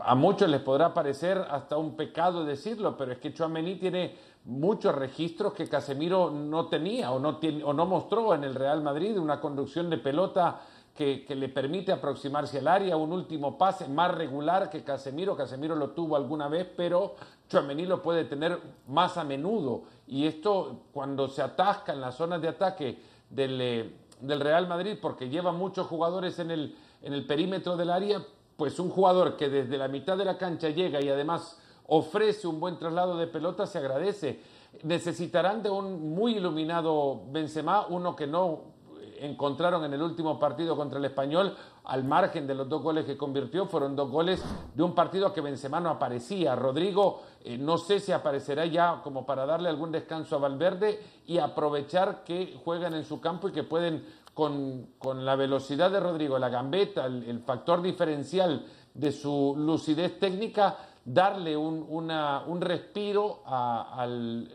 a 0.01 0.15
muchos 0.15 0.51
les 0.51 0.61
podrá 0.61 0.93
parecer 0.93 1.39
hasta 1.49 1.79
un 1.79 1.97
pecado 1.97 2.45
decirlo, 2.45 2.97
pero 2.97 3.13
es 3.13 3.19
que 3.19 3.33
Chouameni 3.33 3.77
tiene 3.77 4.17
muchos 4.45 4.95
registros 4.95 5.55
que 5.55 5.69
Casemiro 5.69 6.31
no 6.31 6.67
tenía 6.67 7.13
o 7.13 7.21
no, 7.21 7.39
tiene, 7.39 7.65
o 7.65 7.73
no 7.73 7.87
mostró 7.87 8.35
en 8.35 8.45
el 8.45 8.55
Real 8.55 8.83
Madrid, 8.83 9.17
una 9.17 9.41
conducción 9.41 9.89
de 9.89 9.99
pelota 9.99 10.61
que, 10.95 11.25
que 11.25 11.37
le 11.37 11.49
permite 11.49 11.93
aproximarse 11.93 12.59
al 12.59 12.69
área, 12.69 12.97
un 12.97 13.13
último 13.13 13.57
pase 13.57 13.87
más 13.89 14.13
regular 14.13 14.71
que 14.71 14.83
Casemiro, 14.83 15.37
Casemiro 15.37 15.77
lo 15.77 15.91
tuvo 15.91 16.17
alguna 16.17 16.49
vez, 16.49 16.67
pero 16.77 17.15
Chouameni 17.49 17.87
lo 17.87 18.03
puede 18.03 18.25
tener 18.25 18.59
más 18.89 19.17
a 19.17 19.25
menudo 19.25 19.83
y 20.09 20.27
esto 20.27 20.87
cuando 20.93 21.29
se 21.29 21.43
atasca 21.43 21.93
en 21.93 22.01
las 22.01 22.17
zonas 22.17 22.43
de 22.43 22.49
ataque 22.49 22.99
del, 23.31 23.61
eh, 23.61 23.93
del 24.21 24.41
Real 24.41 24.67
Madrid 24.67 24.97
porque 25.01 25.29
lleva 25.29 25.53
muchos 25.53 25.87
jugadores 25.87 26.39
en 26.39 26.51
el, 26.51 26.77
en 27.03 27.13
el 27.13 27.27
perímetro 27.27 27.77
del 27.77 27.91
área, 27.91 28.23
pues 28.57 28.79
un 28.79 28.91
jugador 28.91 29.37
que 29.37 29.49
desde 29.49 29.79
la 29.79 29.89
mitad 29.89 30.17
de 30.17 30.25
la 30.25 30.39
cancha 30.39 30.71
llega 30.71 31.01
y 31.01 31.09
además 31.09 31.59
ofrece 31.87 32.47
un 32.47 32.61
buen 32.61 32.79
traslado 32.79 33.17
de 33.17 33.27
pelota 33.27 33.67
se 33.67 33.79
agradece. 33.79 34.41
Necesitarán 34.83 35.63
de 35.63 35.71
un 35.71 36.15
muy 36.15 36.37
iluminado 36.37 37.23
Benzema, 37.31 37.87
uno 37.89 38.15
que 38.17 38.27
no 38.27 38.76
encontraron 39.21 39.85
en 39.85 39.95
el 39.95 40.03
último 40.03 40.39
partido 40.39 40.77
contra 40.77 40.99
el 40.99 41.05
Español, 41.05 41.57
al 41.85 42.05
margen 42.05 42.47
de 42.47 42.55
los 42.55 42.69
dos 42.69 42.83
goles 42.83 43.05
que 43.05 43.17
convirtió, 43.17 43.67
fueron 43.67 43.95
dos 43.95 44.11
goles 44.11 44.43
de 44.75 44.83
un 44.83 44.95
partido 44.95 45.33
que 45.33 45.41
Benzema 45.41 45.81
no 45.81 45.91
aparecía. 45.91 46.55
Rodrigo, 46.57 47.23
eh, 47.45 47.57
no 47.59 47.79
sé 47.79 48.01
si 48.01 48.13
aparecerá 48.13 48.67
ya 48.67 49.01
como 49.03 49.25
para 49.25 49.47
darle 49.47 49.69
algún 49.69 49.93
descanso 49.93 50.37
a 50.37 50.41
Valverde 50.41 51.01
y 51.27 51.39
aprovechar 51.39 52.25
que 52.25 52.59
juegan 52.65 52.95
en 52.95 53.05
su 53.05 53.21
campo 53.21 53.49
y 53.49 53.53
que 53.53 53.63
pueden, 53.63 54.05
con, 54.35 54.89
con 54.99 55.25
la 55.25 55.37
velocidad 55.37 55.91
de 55.91 56.01
Rodrigo, 56.01 56.39
la 56.39 56.49
gambeta, 56.49 57.07
el, 57.07 57.41
factor 57.41 57.83
diferencial 57.83 58.65
de 58.95 59.13
su 59.13 59.55
lucidez 59.57 60.19
técnica, 60.19 60.77
darle 61.05 61.57
un, 61.57 61.87
un 61.89 62.61
respiro 62.61 63.43
al, 63.47 64.49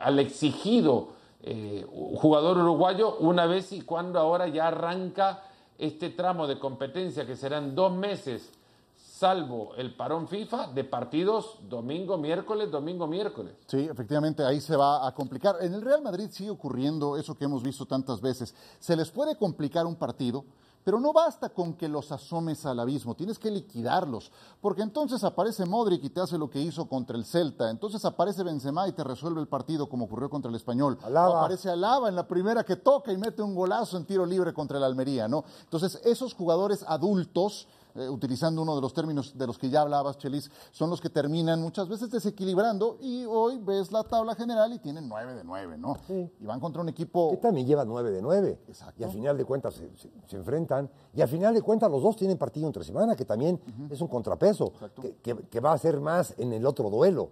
al 0.00 0.18
exigido 0.18 1.13
eh, 1.46 1.86
jugador 2.16 2.56
uruguayo 2.56 3.18
una 3.18 3.44
vez 3.46 3.72
y 3.72 3.82
cuando 3.82 4.18
ahora 4.18 4.48
ya 4.48 4.68
arranca 4.68 5.42
este 5.76 6.08
tramo 6.10 6.46
de 6.46 6.58
competencia 6.58 7.26
que 7.26 7.36
serán 7.36 7.74
dos 7.74 7.92
meses, 7.92 8.50
salvo 8.96 9.74
el 9.76 9.94
parón 9.94 10.26
FIFA, 10.26 10.68
de 10.68 10.84
partidos 10.84 11.58
domingo, 11.68 12.16
miércoles, 12.16 12.70
domingo, 12.70 13.06
miércoles. 13.06 13.54
Sí, 13.66 13.86
efectivamente, 13.90 14.42
ahí 14.42 14.60
se 14.60 14.74
va 14.74 15.06
a 15.06 15.14
complicar. 15.14 15.56
En 15.60 15.74
el 15.74 15.82
Real 15.82 16.02
Madrid 16.02 16.30
sigue 16.30 16.50
ocurriendo 16.50 17.16
eso 17.18 17.34
que 17.34 17.44
hemos 17.44 17.62
visto 17.62 17.84
tantas 17.84 18.20
veces. 18.20 18.54
Se 18.80 18.96
les 18.96 19.10
puede 19.10 19.36
complicar 19.36 19.84
un 19.86 19.96
partido, 19.96 20.44
pero 20.84 21.00
no 21.00 21.12
basta 21.12 21.48
con 21.48 21.74
que 21.74 21.88
los 21.88 22.12
asomes 22.12 22.64
al 22.66 22.78
abismo, 22.78 23.16
tienes 23.16 23.38
que 23.38 23.50
liquidarlos, 23.50 24.30
porque 24.60 24.82
entonces 24.82 25.24
aparece 25.24 25.64
Modric 25.64 26.04
y 26.04 26.10
te 26.10 26.20
hace 26.20 26.38
lo 26.38 26.50
que 26.50 26.60
hizo 26.60 26.86
contra 26.86 27.16
el 27.16 27.24
Celta, 27.24 27.70
entonces 27.70 28.04
aparece 28.04 28.42
Benzema 28.42 28.86
y 28.86 28.92
te 28.92 29.02
resuelve 29.02 29.40
el 29.40 29.48
partido 29.48 29.88
como 29.88 30.04
ocurrió 30.04 30.28
contra 30.28 30.50
el 30.50 30.54
Español. 30.54 30.98
Alaba. 31.02 31.40
Aparece 31.40 31.70
Alaba 31.70 32.08
en 32.08 32.14
la 32.14 32.28
primera 32.28 32.64
que 32.64 32.76
toca 32.76 33.12
y 33.12 33.16
mete 33.16 33.42
un 33.42 33.54
golazo 33.54 33.96
en 33.96 34.04
tiro 34.04 34.26
libre 34.26 34.52
contra 34.52 34.78
el 34.78 34.84
Almería, 34.84 35.26
¿no? 35.26 35.44
Entonces, 35.62 36.00
esos 36.04 36.34
jugadores 36.34 36.84
adultos 36.86 37.66
eh, 37.96 38.08
utilizando 38.08 38.60
uno 38.62 38.74
de 38.74 38.80
los 38.80 38.92
términos 38.92 39.36
de 39.38 39.46
los 39.46 39.56
que 39.58 39.70
ya 39.70 39.82
hablabas, 39.82 40.18
Chelis, 40.18 40.50
son 40.72 40.90
los 40.90 41.00
que 41.00 41.10
terminan 41.10 41.60
muchas 41.60 41.88
veces 41.88 42.10
desequilibrando 42.10 42.98
y 43.00 43.24
hoy 43.24 43.58
ves 43.58 43.92
la 43.92 44.02
tabla 44.02 44.34
general 44.34 44.72
y 44.72 44.78
tienen 44.80 45.08
9 45.08 45.34
de 45.34 45.44
9, 45.44 45.78
¿no? 45.78 45.92
Y 46.40 46.44
van 46.44 46.58
contra 46.60 46.82
un 46.82 46.88
equipo... 46.88 47.30
Que 47.30 47.36
también 47.36 47.66
lleva 47.66 47.84
9 47.84 48.10
de 48.10 48.20
9. 48.20 48.58
Exacto. 48.68 48.94
Y 49.00 49.04
al 49.04 49.10
final 49.12 49.36
de 49.38 49.44
cuentas 49.44 49.74
se, 49.74 49.88
se- 49.96 50.10
se 50.26 50.36
enfrentan. 50.36 50.90
Y 51.14 51.20
al 51.22 51.28
final 51.28 51.54
de 51.54 51.62
cuentas 51.62 51.90
los 51.90 52.02
dos 52.02 52.16
tienen 52.16 52.36
partido 52.36 52.66
entre 52.66 52.82
semana, 52.82 53.14
que 53.14 53.24
también 53.24 53.60
es 53.90 54.00
un 54.00 54.08
contrapeso, 54.08 54.72
que, 55.00 55.16
que- 55.22 55.36
que 55.48 55.60
va 55.60 55.72
a 55.72 55.78
ser 55.78 56.00
más 56.00 56.34
en 56.38 56.52
el 56.52 56.66
otro 56.66 56.90
duelo, 56.90 57.30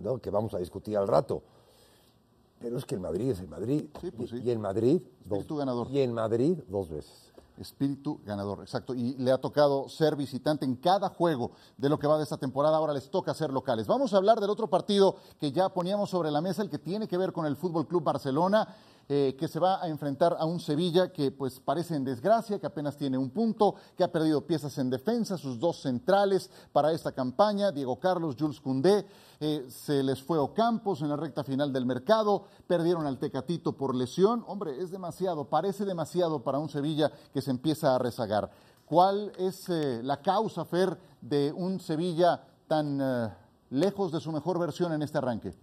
¿no? 0.00 0.18
que 0.18 0.28
vamos 0.30 0.52
a 0.54 0.58
discutir 0.58 0.96
al 0.98 1.08
rato. 1.08 1.42
Pero 2.60 2.78
es 2.78 2.84
que 2.84 2.94
el 2.94 3.00
Madrid 3.00 3.30
es 3.30 3.40
el 3.40 3.48
Madrid. 3.48 3.86
pues 4.16 4.32
y, 4.32 4.38
y 4.38 4.50
el 4.50 4.58
Madrid, 4.58 5.00
dos, 5.24 5.46
ganador. 5.48 5.88
y 5.90 5.98
el 6.00 6.12
Madrid 6.12 6.58
dos 6.68 6.88
veces. 6.88 7.32
Espíritu 7.58 8.20
ganador, 8.24 8.60
exacto. 8.60 8.94
Y 8.94 9.14
le 9.14 9.30
ha 9.30 9.38
tocado 9.38 9.88
ser 9.88 10.16
visitante 10.16 10.64
en 10.64 10.74
cada 10.76 11.08
juego 11.08 11.52
de 11.76 11.88
lo 11.88 11.98
que 11.98 12.06
va 12.06 12.16
de 12.16 12.24
esta 12.24 12.36
temporada. 12.36 12.76
Ahora 12.76 12.92
les 12.92 13.10
toca 13.10 13.32
ser 13.34 13.52
locales. 13.52 13.86
Vamos 13.86 14.12
a 14.12 14.16
hablar 14.16 14.40
del 14.40 14.50
otro 14.50 14.68
partido 14.68 15.16
que 15.38 15.52
ya 15.52 15.68
poníamos 15.68 16.10
sobre 16.10 16.30
la 16.30 16.40
mesa, 16.40 16.62
el 16.62 16.70
que 16.70 16.78
tiene 16.78 17.06
que 17.06 17.16
ver 17.16 17.32
con 17.32 17.46
el 17.46 17.56
Fútbol 17.56 17.86
Club 17.86 18.02
Barcelona. 18.02 18.68
Eh, 19.08 19.36
que 19.38 19.48
se 19.48 19.60
va 19.60 19.82
a 19.82 19.88
enfrentar 19.88 20.36
a 20.38 20.46
un 20.46 20.60
Sevilla 20.60 21.12
que 21.12 21.30
pues 21.30 21.60
parece 21.60 21.94
en 21.94 22.04
desgracia, 22.04 22.58
que 22.58 22.66
apenas 22.66 22.96
tiene 22.96 23.18
un 23.18 23.30
punto, 23.30 23.74
que 23.96 24.04
ha 24.04 24.10
perdido 24.10 24.46
piezas 24.46 24.78
en 24.78 24.90
defensa, 24.90 25.36
sus 25.36 25.58
dos 25.58 25.82
centrales 25.82 26.50
para 26.72 26.92
esta 26.92 27.12
campaña, 27.12 27.70
Diego 27.70 27.98
Carlos, 27.98 28.36
Jules 28.38 28.60
Koundé, 28.60 29.06
eh, 29.40 29.66
se 29.68 30.02
les 30.02 30.22
fue 30.22 30.38
Ocampos 30.38 31.02
en 31.02 31.08
la 31.08 31.16
recta 31.16 31.44
final 31.44 31.72
del 31.72 31.84
mercado, 31.84 32.44
perdieron 32.66 33.06
al 33.06 33.18
Tecatito 33.18 33.72
por 33.72 33.94
lesión, 33.94 34.44
hombre, 34.46 34.80
es 34.80 34.90
demasiado, 34.90 35.44
parece 35.50 35.84
demasiado 35.84 36.42
para 36.42 36.58
un 36.58 36.68
Sevilla 36.68 37.10
que 37.32 37.42
se 37.42 37.50
empieza 37.50 37.94
a 37.94 37.98
rezagar. 37.98 38.50
¿Cuál 38.86 39.32
es 39.38 39.68
eh, 39.68 40.00
la 40.02 40.20
causa, 40.20 40.64
Fer, 40.64 40.98
de 41.20 41.52
un 41.52 41.80
Sevilla 41.80 42.42
tan 42.66 43.00
eh, 43.00 43.28
lejos 43.70 44.12
de 44.12 44.20
su 44.20 44.30
mejor 44.30 44.58
versión 44.58 44.92
en 44.92 45.02
este 45.02 45.18
arranque? 45.18 45.54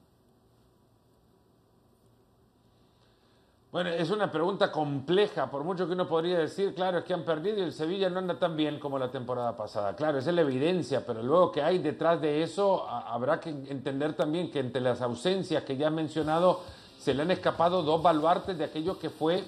Bueno, 3.71 3.89
es 3.89 4.09
una 4.09 4.29
pregunta 4.29 4.69
compleja, 4.69 5.49
por 5.49 5.63
mucho 5.63 5.87
que 5.87 5.93
uno 5.93 6.05
podría 6.05 6.39
decir, 6.39 6.75
claro, 6.75 6.97
es 6.97 7.05
que 7.05 7.13
han 7.13 7.23
perdido 7.23 7.59
y 7.59 7.61
el 7.61 7.71
Sevilla 7.71 8.09
no 8.09 8.19
anda 8.19 8.37
tan 8.37 8.57
bien 8.57 8.79
como 8.79 8.99
la 8.99 9.09
temporada 9.09 9.55
pasada. 9.55 9.95
Claro, 9.95 10.17
es 10.17 10.25
la 10.25 10.41
evidencia, 10.41 11.05
pero 11.05 11.23
luego 11.23 11.53
que 11.53 11.61
hay 11.61 11.77
detrás 11.77 12.19
de 12.19 12.43
eso, 12.43 12.85
habrá 12.85 13.39
que 13.39 13.49
entender 13.49 14.13
también 14.13 14.51
que 14.51 14.59
entre 14.59 14.81
las 14.81 15.01
ausencias 15.01 15.63
que 15.63 15.77
ya 15.77 15.87
has 15.87 15.93
mencionado, 15.93 16.59
se 16.99 17.13
le 17.13 17.21
han 17.21 17.31
escapado 17.31 17.81
dos 17.81 18.03
baluartes 18.03 18.57
de 18.57 18.65
aquello 18.65 18.99
que 18.99 19.09
fue 19.09 19.41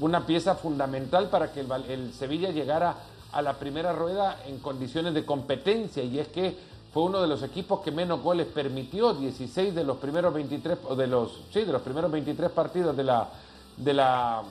una 0.00 0.26
pieza 0.26 0.56
fundamental 0.56 1.28
para 1.28 1.52
que 1.52 1.60
el, 1.60 1.70
el 1.88 2.12
Sevilla 2.12 2.50
llegara 2.50 2.96
a 3.30 3.42
la 3.42 3.52
primera 3.60 3.92
rueda 3.92 4.40
en 4.44 4.58
condiciones 4.58 5.14
de 5.14 5.24
competencia, 5.24 6.02
y 6.02 6.18
es 6.18 6.26
que 6.26 6.58
fue 6.92 7.04
uno 7.04 7.22
de 7.22 7.28
los 7.28 7.44
equipos 7.44 7.78
que 7.78 7.92
menos 7.92 8.22
goles 8.22 8.48
permitió, 8.48 9.14
16 9.14 9.72
de 9.72 9.84
los 9.84 9.98
primeros 9.98 10.34
23, 10.34 10.78
o 10.88 10.96
de 10.96 11.06
los, 11.06 11.42
sí, 11.52 11.60
de 11.62 11.72
los 11.72 11.82
primeros 11.82 12.10
23 12.10 12.50
partidos 12.50 12.96
de 12.96 13.04
la, 13.04 13.30
de 13.76 13.94
la, 13.94 14.42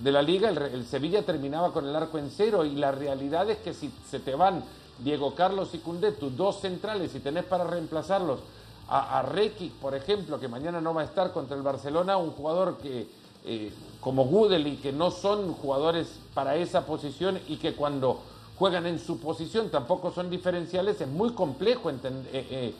de 0.00 0.12
la 0.12 0.22
liga, 0.22 0.48
el, 0.48 0.58
el 0.58 0.86
Sevilla 0.86 1.22
terminaba 1.22 1.72
con 1.72 1.86
el 1.86 1.94
arco 1.94 2.18
en 2.18 2.30
cero 2.30 2.64
y 2.64 2.74
la 2.76 2.92
realidad 2.92 3.48
es 3.50 3.58
que 3.58 3.74
si 3.74 3.90
se 4.08 4.20
te 4.20 4.34
van 4.34 4.62
Diego 4.98 5.34
Carlos 5.34 5.70
y 5.74 5.78
Cundé, 5.78 6.12
tus 6.12 6.36
dos 6.36 6.60
centrales, 6.60 7.14
y 7.14 7.20
tenés 7.20 7.44
para 7.44 7.64
reemplazarlos 7.64 8.40
a, 8.88 9.18
a 9.18 9.24
por 9.80 9.94
ejemplo, 9.94 10.38
que 10.38 10.48
mañana 10.48 10.80
no 10.80 10.92
va 10.94 11.02
a 11.02 11.04
estar 11.04 11.32
contra 11.32 11.56
el 11.56 11.62
Barcelona, 11.62 12.16
un 12.16 12.30
jugador 12.32 12.78
que 12.78 13.08
eh, 13.44 13.72
como 14.00 14.24
Gudel 14.26 14.66
y 14.66 14.76
que 14.76 14.92
no 14.92 15.10
son 15.10 15.54
jugadores 15.54 16.20
para 16.34 16.56
esa 16.56 16.86
posición 16.86 17.40
y 17.48 17.56
que 17.56 17.74
cuando 17.74 18.20
juegan 18.58 18.86
en 18.86 19.00
su 19.00 19.18
posición 19.18 19.70
tampoco 19.70 20.12
son 20.12 20.30
diferenciales, 20.30 21.00
es 21.00 21.08
muy 21.08 21.30
complejo 21.32 21.90
enten- 21.90 22.24
eh, 22.32 22.46
eh, 22.50 22.74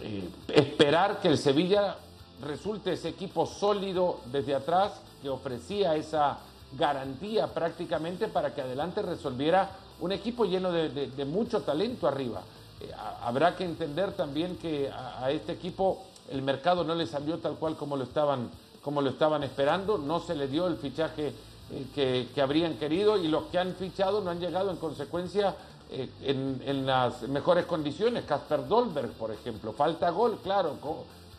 eh, 0.00 0.28
esperar 0.48 1.20
que 1.20 1.28
el 1.28 1.38
Sevilla 1.38 1.96
resulte 2.44 2.94
ese 2.94 3.10
equipo 3.10 3.46
sólido 3.46 4.20
desde 4.32 4.54
atrás 4.54 4.94
que 5.22 5.30
ofrecía 5.30 5.94
esa 5.94 6.38
garantía 6.76 7.46
prácticamente 7.46 8.28
para 8.28 8.54
que 8.54 8.62
adelante 8.62 9.02
resolviera 9.02 9.70
un 10.00 10.12
equipo 10.12 10.44
lleno 10.44 10.72
de, 10.72 11.24
mucho 11.24 11.62
talento 11.62 12.08
arriba. 12.08 12.42
Eh, 12.80 12.90
ha- 12.92 13.26
habrá 13.28 13.56
que 13.56 13.64
entender 13.64 14.12
también 14.12 14.56
que 14.56 14.90
a, 14.90 15.30
este 15.30 15.52
equipo 15.52 16.04
el 16.30 16.42
mercado 16.42 16.82
no 16.82 16.94
le 16.94 17.06
salió 17.06 17.38
tal 17.38 17.54
cual 17.54 17.76
como 17.76 17.96
lo 17.96 18.04
estaban, 18.04 18.50
como 18.82 19.00
lo 19.00 19.10
estaban 19.10 19.42
esperando, 19.44 19.98
no 19.98 20.20
se 20.20 20.34
le 20.34 20.48
dio 20.48 20.66
el 20.66 20.76
fichaje 20.76 21.32
eh, 21.70 22.28
que, 22.34 22.42
habrían 22.42 22.74
querido 22.74 23.16
y 23.16 23.28
los 23.28 23.44
que 23.44 23.58
han 23.58 23.74
fichado 23.74 24.20
no 24.20 24.30
han 24.30 24.40
llegado 24.40 24.70
en 24.70 24.76
consecuencia 24.76 25.54
eh, 25.90 26.08
en, 26.22 26.86
las 26.86 27.22
mejores 27.22 27.66
condiciones. 27.66 28.24
Casper 28.24 28.66
Dolberg, 28.66 29.10
por 29.12 29.30
ejemplo, 29.30 29.72
falta 29.72 30.10
gol, 30.10 30.38
claro, 30.42 30.76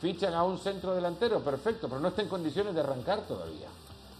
fichan 0.03 0.33
a 0.33 0.43
un 0.43 0.57
centro 0.57 0.93
delantero, 0.93 1.41
perfecto, 1.41 1.87
pero 1.87 2.01
no 2.01 2.09
está 2.09 2.21
en 2.21 2.27
condiciones 2.27 2.75
de 2.75 2.81
arrancar 2.81 3.25
todavía. 3.25 3.69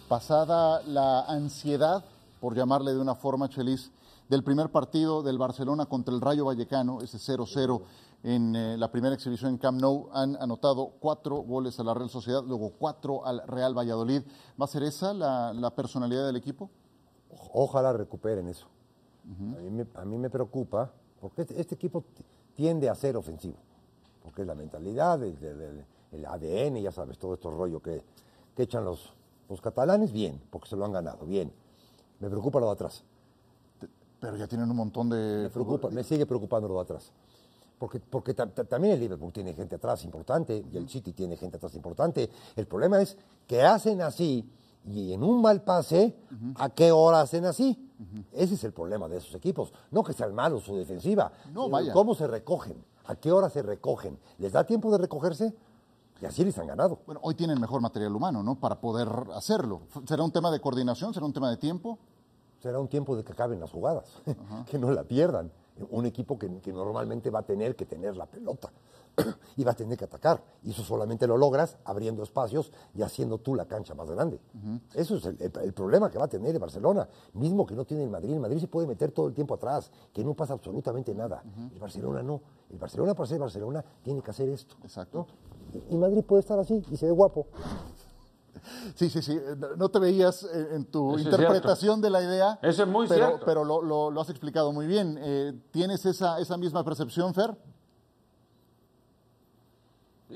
Pasada 0.07 0.81
la 0.83 1.25
ansiedad, 1.25 2.05
por 2.39 2.55
llamarle 2.55 2.93
de 2.93 3.01
una 3.01 3.15
forma, 3.15 3.49
Chelis, 3.49 3.91
del 4.29 4.45
primer 4.45 4.69
partido 4.69 5.21
del 5.21 5.37
Barcelona 5.37 5.85
contra 5.85 6.15
el 6.15 6.21
Rayo 6.21 6.45
Vallecano, 6.45 7.01
ese 7.01 7.17
0-0 7.17 7.81
en 8.23 8.55
eh, 8.55 8.77
la 8.77 8.89
primera 8.89 9.13
exhibición 9.13 9.51
en 9.51 9.57
Camp 9.57 9.81
Nou, 9.81 10.07
han 10.13 10.37
anotado 10.37 10.93
cuatro 11.01 11.35
goles 11.43 11.77
a 11.81 11.83
la 11.83 11.93
Real 11.93 12.09
Sociedad, 12.09 12.41
luego 12.47 12.71
cuatro 12.79 13.25
al 13.25 13.45
Real 13.45 13.77
Valladolid. 13.77 14.21
¿Va 14.59 14.63
a 14.63 14.69
ser 14.69 14.83
esa 14.83 15.13
la, 15.13 15.51
la 15.51 15.75
personalidad 15.75 16.25
del 16.25 16.37
equipo? 16.37 16.69
Ojalá 17.51 17.91
recuperen 17.91 18.47
eso. 18.47 18.67
a, 19.25 19.59
mí 19.59 19.69
me, 19.69 19.85
a 19.95 20.05
mí 20.05 20.17
me 20.17 20.29
preocupa, 20.29 20.89
porque 21.19 21.41
este, 21.41 21.59
este 21.59 21.75
equipo 21.75 22.05
tiende 22.55 22.89
a 22.89 22.95
ser 22.95 23.17
ofensivo, 23.17 23.57
porque 24.23 24.41
es 24.41 24.47
la 24.47 24.55
mentalidad, 24.55 25.21
el, 25.23 25.38
el- 25.43 25.62
el- 25.62 25.86
el 26.13 26.25
ADN, 26.25 26.79
ya 26.81 26.91
sabes, 26.91 27.17
todo 27.17 27.33
este 27.33 27.49
rollo 27.49 27.81
que, 27.81 28.01
que 28.55 28.63
echan 28.63 28.86
los, 28.86 29.12
los 29.49 29.59
catalanes, 29.62 30.12
bien, 30.12 30.39
porque 30.51 30.69
se 30.69 30.75
lo 30.75 30.86
han 30.86 30.91
ganado, 30.93 31.25
bien. 31.25 31.51
Me 32.19 32.29
preocupa 32.29 32.59
lo 32.59 32.67
de 32.67 32.71
atrás. 32.73 33.03
Pero 34.19 34.38
ya 34.38 34.47
tienen 34.47 34.69
un 34.69 34.77
montón 34.77 35.09
de... 35.09 35.43
Me, 35.43 35.49
preocupa, 35.49 35.89
me 35.89 36.03
sigue 36.03 36.25
preocupando 36.25 36.67
lo 36.69 36.75
de 36.75 36.81
atrás. 36.81 37.12
Porque, 37.77 37.99
porque 37.99 38.33
ta- 38.33 38.47
ta- 38.47 38.63
también 38.63 38.93
el 38.93 38.99
Liverpool 39.01 39.33
tiene 39.33 39.53
gente 39.53 39.75
atrás 39.75 40.05
importante 40.05 40.63
y 40.71 40.77
el 40.77 40.88
City 40.88 41.12
tiene 41.12 41.36
gente 41.36 41.57
atrás 41.57 41.75
importante. 41.75 42.29
El 42.55 42.65
problema 42.67 43.01
es 43.01 43.17
que 43.47 43.62
hacen 43.63 44.01
así 44.01 44.47
y 44.86 45.12
en 45.13 45.23
un 45.23 45.41
mal 45.41 45.63
pase, 45.63 46.15
¿a 46.55 46.69
qué 46.69 46.91
hora 46.91 47.21
hacen 47.21 47.43
así? 47.45 47.89
Ese 48.31 48.53
es 48.53 48.63
el 48.63 48.71
problema 48.71 49.09
de 49.09 49.17
esos 49.17 49.33
equipos. 49.36 49.73
No 49.91 50.03
que 50.03 50.13
sean 50.13 50.33
malos 50.33 50.63
su 50.63 50.77
defensiva, 50.77 51.31
No, 51.53 51.69
vaya. 51.69 51.91
cómo 51.91 52.15
se 52.15 52.27
recogen, 52.27 52.77
a 53.05 53.15
qué 53.15 53.31
hora 53.31 53.49
se 53.49 53.61
recogen. 53.61 54.19
¿Les 54.37 54.51
da 54.51 54.65
tiempo 54.65 54.91
de 54.91 54.97
recogerse? 54.97 55.53
Y 56.21 56.25
así 56.25 56.43
les 56.43 56.57
han 56.57 56.67
ganado. 56.67 56.99
Bueno, 57.05 57.19
hoy 57.23 57.35
tienen 57.35 57.59
mejor 57.59 57.81
material 57.81 58.15
humano, 58.15 58.43
¿no? 58.43 58.55
Para 58.55 58.79
poder 58.79 59.09
hacerlo. 59.33 59.81
¿Será 60.07 60.23
un 60.23 60.31
tema 60.31 60.51
de 60.51 60.59
coordinación? 60.59 61.13
¿Será 61.13 61.25
un 61.25 61.33
tema 61.33 61.49
de 61.49 61.57
tiempo? 61.57 61.97
será 62.63 62.79
un 62.79 62.87
tiempo 62.87 63.17
de 63.17 63.25
que 63.25 63.33
acaben 63.33 63.59
las 63.59 63.71
jugadas, 63.71 64.05
que 64.71 64.79
no 64.79 64.89
la 64.89 65.03
pierdan. 65.03 65.51
Un 65.89 66.05
equipo 66.05 66.39
que, 66.39 66.61
que 66.61 66.71
normalmente 66.71 67.29
va 67.29 67.39
a 67.39 67.43
tener 67.43 67.75
que 67.75 67.85
tener 67.85 68.15
la 68.15 68.25
pelota 68.25 68.71
y 69.58 69.63
va 69.63 69.71
a 69.71 69.76
tener 69.76 69.97
que 69.97 70.06
atacar. 70.06 70.43
Y 70.63 70.71
eso 70.71 70.84
solamente 70.84 71.28
lo 71.28 71.38
logras 71.38 71.78
abriendo 71.86 72.23
espacios 72.23 72.71
y 72.95 73.02
haciendo 73.04 73.38
tú 73.38 73.54
la 73.56 73.65
cancha 73.65 73.93
más 73.93 74.10
grande. 74.10 74.39
Eso 74.93 75.17
es 75.17 75.26
el, 75.26 75.38
el- 75.41 75.52
el 75.63 75.73
problema 75.73 76.10
que 76.10 76.17
va 76.17 76.26
a 76.26 76.28
tener 76.28 76.49
el 76.54 76.60
Barcelona. 76.60 77.08
Mismo 77.34 77.65
que 77.65 77.76
no 77.76 77.86
tiene 77.86 78.04
el 78.04 78.10
Madrid. 78.10 78.34
El 78.34 78.39
Madrid 78.39 78.60
se 78.60 78.67
puede 78.67 78.88
meter 78.88 79.12
todo 79.12 79.28
el 79.28 79.34
tiempo 79.34 79.54
atrás, 79.54 79.91
que 80.13 80.23
no 80.23 80.34
pasa 80.34 80.54
absolutamente 80.54 81.13
nada. 81.13 81.43
El 81.73 81.80
Barcelona 81.80 82.23
no. 82.23 82.41
El 82.71 82.78
Barcelona, 82.80 83.13
para 83.13 83.28
ser 83.28 83.39
Barcelona, 83.39 83.84
tiene 84.02 84.21
que 84.21 84.32
hacer 84.32 84.49
esto. 84.49 84.76
Exacto. 84.84 85.28
Y 85.89 85.95
Madrid 85.95 86.23
puede 86.23 86.39
estar 86.41 86.58
así 86.60 86.84
y 86.91 86.97
se 86.97 87.06
ve 87.06 87.12
guapo. 87.12 87.45
Sí, 88.95 89.10
sí, 89.10 89.21
sí. 89.21 89.38
No- 89.58 89.76
No 89.76 89.89
te 89.89 89.99
veías 89.99 90.43
eh, 90.43 90.67
en 90.76 90.86
tu 90.86 91.15
Eso 91.15 91.26
interpretación 91.30 92.02
de 92.02 92.10
la 92.10 92.21
idea. 92.23 92.60
Eso 92.62 92.84
es 92.84 92.89
muy 92.89 93.08
pero, 93.08 93.28
cierto. 93.28 93.45
Pero 93.45 93.63
lo, 93.65 93.82
lo- 93.82 94.10
lo 94.12 94.21
has 94.21 94.30
explicado 94.30 94.71
muy 94.71 94.88
bien. 94.88 95.17
Eh, 95.21 95.54
¿Tienes 95.71 96.06
esa, 96.06 96.39
esa 96.39 96.58
misma 96.58 96.84
percepción, 96.84 97.34
Fer? 97.34 97.58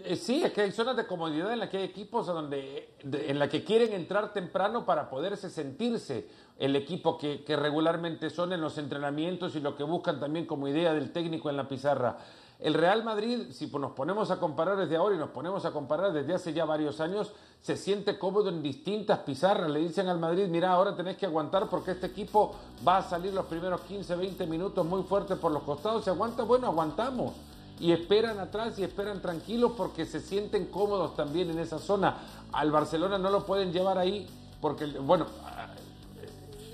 Eh, 0.05 0.15
Sí, 0.15 0.43
es 0.43 0.51
que 0.53 0.61
hay 0.61 0.71
zonas 0.71 0.95
de 0.97 1.05
comodidad 1.05 1.51
en 1.53 1.59
las 1.59 1.69
que 1.69 1.77
hay 1.77 1.83
equipos 1.83 2.27
donde, 2.27 2.89
de- 3.03 3.29
en 3.31 3.39
la 3.39 3.47
que 3.49 3.63
quieren 3.63 3.93
entrar 3.93 4.33
temprano 4.33 4.85
para 4.85 5.09
poderse 5.09 5.49
sentirse 5.49 6.27
el 6.59 6.75
equipo 6.75 7.17
que, 7.17 7.43
regularmente 7.55 8.29
son 8.29 8.53
en 8.53 8.61
los 8.61 8.77
entrenamientos 8.77 9.55
y 9.55 9.59
lo 9.59 9.75
que 9.75 9.83
buscan 9.83 10.19
también 10.19 10.45
como 10.45 10.67
idea 10.67 10.93
del 10.93 11.11
técnico 11.11 11.49
en 11.49 11.57
la 11.57 11.67
pizarra. 11.67 12.17
El 12.59 12.73
Real 12.73 13.03
Madrid, 13.03 13.51
si 13.51 13.67
nos 13.67 13.91
ponemos 13.91 14.31
a 14.31 14.39
comparar 14.39 14.77
desde 14.77 14.95
ahora 14.95 15.15
y 15.15 15.19
nos 15.19 15.29
ponemos 15.29 15.63
a 15.65 15.71
comparar 15.71 16.11
desde 16.11 16.33
hace 16.33 16.53
ya 16.53 16.65
varios 16.65 16.99
años, 16.99 17.31
se 17.61 17.77
siente 17.77 18.17
cómodo 18.17 18.49
en 18.49 18.63
distintas 18.63 19.19
pizarras. 19.19 19.69
Le 19.69 19.79
dicen 19.79 20.07
al 20.07 20.17
Madrid, 20.17 20.47
mira, 20.47 20.71
ahora 20.71 20.95
tenés 20.95 21.17
que 21.17 21.27
aguantar 21.27 21.69
porque 21.69 21.91
este 21.91 22.07
equipo 22.07 22.55
va 22.87 22.97
a 22.97 23.03
salir 23.03 23.31
los 23.33 23.45
primeros 23.45 23.81
15, 23.81 24.15
20 24.15 24.47
minutos 24.47 24.83
muy 24.83 25.03
fuerte 25.03 25.35
por 25.35 25.51
los 25.51 25.61
costados. 25.61 26.03
¿Se 26.03 26.09
aguanta? 26.09 26.43
Bueno, 26.43 26.65
aguantamos 26.67 27.33
y 27.79 27.91
esperan 27.91 28.39
atrás 28.39 28.77
y 28.79 28.83
esperan 28.83 29.21
tranquilos 29.21 29.73
porque 29.77 30.05
se 30.05 30.19
sienten 30.19 30.65
cómodos 30.65 31.15
también 31.15 31.49
en 31.49 31.59
esa 31.59 31.79
zona. 31.79 32.17
Al 32.51 32.71
Barcelona 32.71 33.17
no 33.17 33.29
lo 33.29 33.45
pueden 33.45 33.71
llevar 33.71 33.97
ahí 33.97 34.27
porque, 34.61 34.85
bueno, 34.85 35.27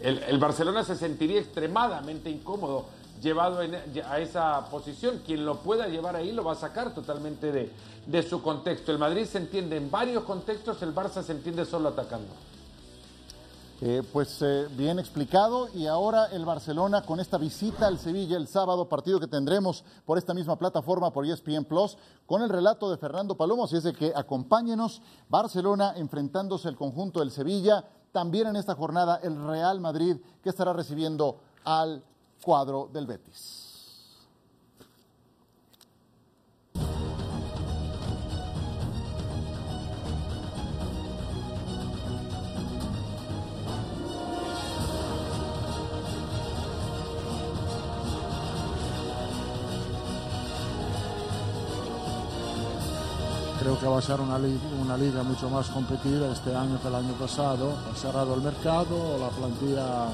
el, 0.02 0.20
el 0.24 0.38
Barcelona 0.40 0.84
se 0.84 0.96
sentiría 0.96 1.40
extremadamente 1.40 2.30
incómodo 2.30 2.86
llevado 3.22 3.62
en- 3.62 3.76
a 3.76 4.20
esa 4.20 4.70
posición. 4.70 5.22
Quien 5.26 5.46
lo 5.46 5.60
pueda 5.60 5.88
llevar 5.88 6.16
ahí 6.16 6.32
lo 6.32 6.44
va 6.44 6.54
a 6.54 6.56
sacar 6.56 6.94
totalmente 6.94 7.52
de, 7.52 7.72
de 8.06 8.24
su 8.24 8.42
contexto. 8.42 8.92
El 8.92 8.98
Madrid 8.98 9.26
se 9.26 9.38
entiende 9.38 9.78
en 9.78 9.90
varios 9.90 10.24
contextos, 10.24 10.82
el 10.82 10.94
Barça 10.94 11.24
se 11.24 11.32
entiende 11.32 11.66
solo 11.66 11.90
atacando. 11.90 12.28
Eh, 13.86 14.02
pues 14.14 14.42
eh, 14.42 14.70
bien 14.78 14.98
explicado. 14.98 15.68
Y 15.74 15.88
ahora 15.88 16.28
el 16.28 16.46
Barcelona 16.46 17.02
con 17.02 17.20
esta 17.20 17.38
visita 17.38 17.86
al 17.86 18.00
Sevilla 18.00 18.38
el 18.38 18.48
sábado, 18.48 18.88
partido 18.88 19.20
que 19.20 19.28
tendremos 19.28 19.84
por 20.06 20.18
esta 20.18 20.34
misma 20.34 20.58
plataforma 20.58 21.12
por 21.12 21.26
ESPN 21.26 21.66
Plus, 21.66 21.98
con 22.26 22.42
el 22.42 22.48
relato 22.48 22.90
de 22.90 22.96
Fernando 22.96 23.36
Palomo, 23.36 23.66
así 23.66 23.76
es 23.76 23.84
de 23.84 23.92
que 23.92 24.14
acompáñenos, 24.16 25.02
Barcelona 25.28 25.96
enfrentándose 25.98 26.70
al 26.70 26.78
conjunto 26.78 27.20
del 27.20 27.32
Sevilla, 27.32 27.84
también 28.14 28.48
en 28.48 28.56
esta 28.56 28.74
jornada 28.74 29.20
el 29.22 29.36
Real 29.46 29.82
Madrid 29.82 30.16
que 30.42 30.50
estará 30.50 30.72
recibiendo 30.72 31.42
al 31.66 32.02
cuadro 32.42 32.90
del 32.94 33.06
Betis. 33.06 33.63
Creo 53.84 53.92
que 53.92 53.96
va 53.96 54.00
a 54.00 54.18
ser 54.18 54.22
una 54.22 54.40
liga, 54.40 54.62
una 54.82 54.96
liga 54.96 55.24
mucho 55.24 55.50
más 55.50 55.68
competida 55.68 56.32
este 56.32 56.56
año 56.56 56.82
que 56.82 56.88
el 56.88 56.96
año 56.96 57.12
pasado. 57.20 57.74
Ha 57.92 57.96
cerrado 57.98 58.34
el 58.36 58.42
mercado, 58.42 59.18
la 59.20 59.28
plantilla 59.28 60.08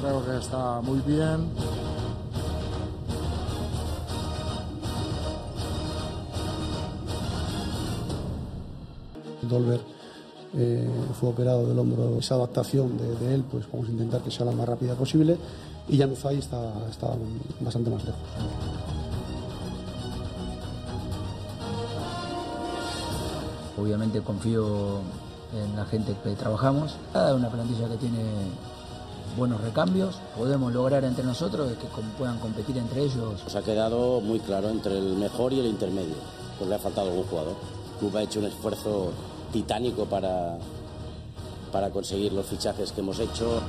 creo 0.00 0.24
que 0.24 0.38
está 0.38 0.80
muy 0.80 0.98
bien. 1.00 1.46
Dolber 9.42 9.82
eh, 10.56 10.90
fue 11.20 11.28
operado 11.28 11.66
del 11.66 11.78
hombro, 11.78 12.18
esa 12.18 12.36
adaptación 12.36 12.96
de, 12.96 13.14
de 13.16 13.34
él, 13.34 13.44
pues 13.44 13.70
vamos 13.70 13.88
a 13.88 13.90
intentar 13.90 14.22
que 14.22 14.30
sea 14.30 14.46
la 14.46 14.52
más 14.52 14.66
rápida 14.66 14.94
posible. 14.94 15.36
Y 15.86 15.98
Yanuzaj 15.98 16.32
está, 16.32 16.72
está 16.88 17.08
bastante 17.60 17.90
más 17.90 18.02
lejos. 18.06 19.01
Obviamente 23.82 24.20
confío 24.20 25.00
en 25.52 25.74
la 25.74 25.84
gente 25.84 26.14
que 26.22 26.30
trabajamos. 26.36 26.92
Es 26.92 27.32
una 27.32 27.48
plantilla 27.50 27.88
que 27.88 27.96
tiene 27.96 28.22
buenos 29.36 29.60
recambios. 29.60 30.20
Podemos 30.38 30.72
lograr 30.72 31.02
entre 31.02 31.24
nosotros 31.24 31.72
que 31.72 31.88
puedan 32.16 32.38
competir 32.38 32.78
entre 32.78 33.02
ellos. 33.02 33.42
Nos 33.42 33.56
ha 33.56 33.62
quedado 33.62 34.20
muy 34.20 34.38
claro 34.38 34.70
entre 34.70 34.96
el 34.96 35.16
mejor 35.16 35.52
y 35.52 35.58
el 35.58 35.66
intermedio. 35.66 36.14
Pues 36.58 36.70
le 36.70 36.76
ha 36.76 36.78
faltado 36.78 37.10
algún 37.10 37.24
jugador. 37.24 37.56
El 37.94 37.98
club 37.98 38.16
ha 38.18 38.22
hecho 38.22 38.38
un 38.38 38.46
esfuerzo 38.46 39.10
titánico 39.52 40.04
para, 40.04 40.58
para 41.72 41.90
conseguir 41.90 42.32
los 42.32 42.46
fichajes 42.46 42.92
que 42.92 43.00
hemos 43.00 43.18
hecho. 43.18 43.60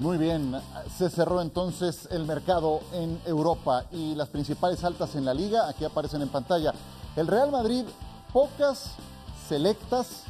Muy 0.00 0.16
bien, 0.16 0.58
se 0.96 1.10
cerró 1.10 1.42
entonces 1.42 2.08
el 2.10 2.24
mercado 2.24 2.80
en 2.94 3.20
Europa 3.26 3.84
y 3.92 4.14
las 4.14 4.30
principales 4.30 4.82
altas 4.82 5.14
en 5.14 5.26
la 5.26 5.34
liga, 5.34 5.68
aquí 5.68 5.84
aparecen 5.84 6.22
en 6.22 6.30
pantalla. 6.30 6.72
El 7.16 7.26
Real 7.26 7.50
Madrid, 7.50 7.84
pocas 8.32 8.92
selectas, 9.46 10.22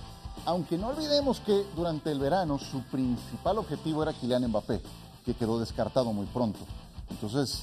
aunque 0.44 0.76
no 0.76 0.88
olvidemos 0.88 1.38
que 1.38 1.64
durante 1.76 2.10
el 2.10 2.18
verano 2.18 2.58
su 2.58 2.82
principal 2.82 3.58
objetivo 3.58 4.02
era 4.02 4.12
Kylian 4.12 4.48
Mbappé, 4.48 4.82
que 5.24 5.34
quedó 5.34 5.60
descartado 5.60 6.12
muy 6.12 6.26
pronto. 6.26 6.58
Entonces, 7.08 7.62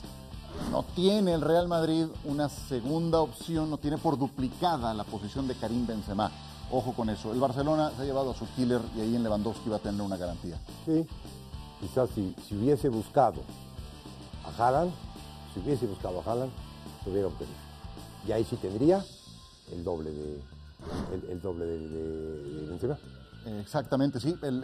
no 0.71 0.83
tiene 0.95 1.33
el 1.33 1.41
Real 1.41 1.67
Madrid 1.67 2.05
una 2.23 2.47
segunda 2.47 3.19
opción, 3.19 3.69
no 3.69 3.79
tiene 3.79 3.97
por 3.97 4.17
duplicada 4.17 4.93
la 4.93 5.03
posición 5.03 5.45
de 5.45 5.55
Karim 5.55 5.85
Benzema. 5.85 6.31
Ojo 6.71 6.93
con 6.93 7.09
eso. 7.09 7.33
El 7.33 7.39
Barcelona 7.41 7.91
se 7.97 8.03
ha 8.03 8.05
llevado 8.05 8.31
a 8.31 8.33
su 8.33 8.45
killer 8.55 8.81
y 8.95 9.01
ahí 9.01 9.15
en 9.15 9.23
Lewandowski 9.23 9.69
va 9.69 9.75
a 9.75 9.79
tener 9.79 10.01
una 10.01 10.15
garantía. 10.15 10.57
Sí, 10.85 11.05
quizás 11.79 12.09
si, 12.15 12.35
si 12.47 12.55
hubiese 12.55 12.89
buscado 12.89 13.41
a 14.45 14.49
Haaland, 14.67 14.91
si 15.53 15.59
hubiese 15.59 15.85
buscado 15.85 16.21
a 16.21 16.23
Haaland, 16.31 16.51
se 17.03 17.09
hubiera 17.09 17.27
obtenido. 17.27 17.57
Y 18.27 18.31
ahí 18.31 18.43
sí 18.43 18.55
tendría 18.57 19.03
el 19.71 19.83
doble 19.83 20.11
de, 20.11 20.41
el, 21.31 21.41
doble 21.41 21.65
de, 21.65 21.79
de-. 21.79 22.67
Exactamente, 23.61 24.19
sí, 24.19 24.35
el- 24.41 24.63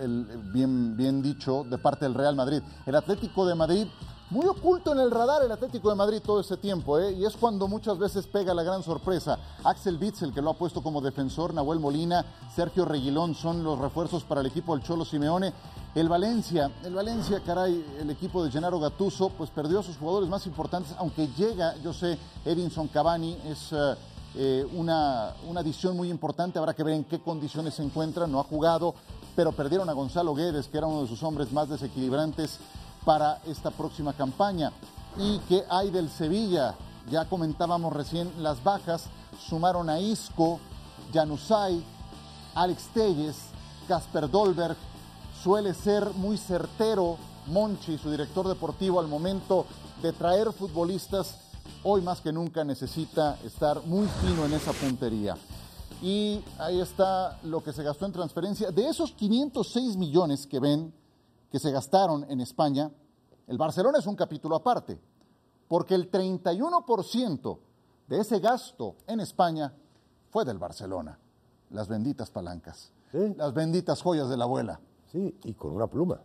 bien, 0.54 0.98
bien 0.98 1.22
dicho 1.22 1.64
de 1.64 1.78
parte 1.78 2.06
del 2.06 2.14
Real 2.14 2.36
Madrid. 2.36 2.62
El 2.86 2.96
Atlético 2.96 3.46
de 3.46 3.56
Madrid, 3.56 3.88
muy 4.34 4.48
oculto 4.48 4.94
en 4.94 5.00
el 5.00 5.12
radar 5.12 5.44
el 5.44 5.52
Atlético 5.52 5.92
de 5.92 5.96
Madrid 5.96 6.20
todo 6.26 6.40
ese 6.40 6.58
tiempo, 6.58 6.98
¿eh? 6.98 7.12
y 7.12 7.24
es 7.24 7.38
cuando 7.38 7.68
muchas 7.68 8.00
veces 8.00 8.26
pega 8.26 8.52
la 8.56 8.64
gran 8.64 8.82
sorpresa. 8.82 9.38
Axel 9.64 10.00
Witzel, 10.02 10.34
que 10.34 10.42
lo 10.42 10.50
ha 10.50 10.54
puesto 10.56 10.82
como 10.82 11.02
defensor, 11.02 11.54
Nahuel 11.54 11.80
Molina, 11.80 12.26
Sergio 12.56 12.84
Reguilón 12.84 13.36
son 13.36 13.64
los 13.64 13.78
refuerzos 13.78 14.24
para 14.24 14.42
el 14.42 14.48
equipo 14.48 14.76
del 14.76 14.84
Cholo 14.84 15.06
Simeone. 15.06 15.54
El 15.94 16.10
Valencia, 16.10 16.72
el 16.84 16.96
Valencia, 16.96 17.44
caray, 17.46 17.86
el 18.00 18.10
equipo 18.10 18.44
de 18.44 18.50
Gennaro 18.50 18.80
Gattuso, 18.80 19.30
pues 19.30 19.52
perdió 19.52 19.82
a 19.82 19.84
sus 19.84 19.98
jugadores 19.98 20.28
más 20.28 20.48
importantes, 20.48 20.96
aunque 20.98 21.28
llega, 21.38 21.76
yo 21.84 21.94
sé, 21.94 22.18
Edinson 22.44 22.88
Cavani 22.88 23.38
es... 23.46 23.72
eh, 23.72 23.96
eh, 24.36 24.68
una, 24.74 25.36
una 25.48 25.60
adición 25.60 25.96
muy 25.96 26.10
importante. 26.10 26.58
Habrá 26.58 26.74
que 26.74 26.82
ver 26.82 26.96
en 26.96 27.04
qué 27.04 27.20
condiciones 27.20 27.76
se 27.76 27.84
encuentra. 27.84 28.26
No 28.26 28.40
ha 28.40 28.44
jugado, 28.44 28.96
pero 29.36 29.52
perdieron 29.52 29.88
a 29.90 29.94
Gonzalo 29.94 30.34
Guedes, 30.34 30.70
que 30.70 30.80
era 30.80 30.88
uno 30.88 31.04
de 31.04 31.08
sus 31.08 31.22
hombres 31.22 31.52
más 31.52 31.70
desequilibrantes 31.70 32.58
para 33.06 33.42
esta 33.46 33.72
próxima 33.72 34.14
campaña. 34.14 34.72
¿Y 35.18 35.40
qué 35.50 35.64
hay 35.70 35.92
del 35.92 36.10
Sevilla? 36.10 36.76
Ya 37.10 37.26
comentábamos 37.26 37.94
recién 37.94 38.32
las 38.42 38.64
bajas. 38.64 39.06
Sumaron 39.48 39.90
a 39.90 40.00
Isco, 40.00 40.60
Januzaj, 41.14 41.74
Alex 42.56 42.88
Telles, 42.94 43.36
Casper 43.88 44.30
Dolberg. 44.30 44.78
Suele 45.44 45.74
ser 45.74 46.14
muy 46.16 46.38
certero 46.38 47.18
Monchi, 47.48 47.98
su 47.98 48.10
director 48.10 48.48
deportivo, 48.48 49.00
al 49.00 49.08
momento 49.08 49.66
de 50.02 50.14
traer 50.14 50.54
futbolistas 50.54 51.36
hoy 51.84 52.02
más 52.02 52.22
que 52.22 52.32
nunca 52.32 52.64
necesita 52.64 53.38
estar 53.44 53.86
muy 53.86 54.08
fino 54.22 54.46
en 54.46 54.54
esa 54.54 54.72
puntería. 54.72 55.36
Y 56.02 56.42
ahí 56.58 56.80
está 56.82 57.40
lo 57.44 57.64
que 57.64 57.74
se 57.74 57.84
gastó 57.84 58.06
en 58.06 58.12
transferencia. 58.12 58.72
De 58.72 58.88
esos 58.88 59.12
506 59.12 59.98
millones 59.98 60.48
que 60.48 60.60
ven 60.60 60.94
que 61.54 61.60
se 61.60 61.70
gastaron 61.70 62.26
en 62.32 62.42
España, 62.42 62.90
el 63.46 63.60
Barcelona 63.60 64.00
es 64.00 64.08
un 64.08 64.16
capítulo 64.16 64.56
aparte, 64.56 65.00
porque 65.68 65.94
el 65.94 66.10
31% 66.10 67.60
de 68.08 68.20
ese 68.20 68.40
gasto 68.40 68.96
en 69.06 69.20
España 69.20 69.72
fue 70.32 70.46
del 70.46 70.58
Barcelona. 70.58 71.20
Las 71.70 71.88
benditas 71.88 72.32
palancas, 72.32 72.92
las 73.12 73.54
benditas 73.54 74.02
joyas 74.02 74.30
de 74.30 74.38
la 74.38 74.46
abuela. 74.46 74.80
Sí, 75.12 75.38
y 75.44 75.54
con 75.54 75.74
una 75.76 75.86
pluma. 75.86 76.22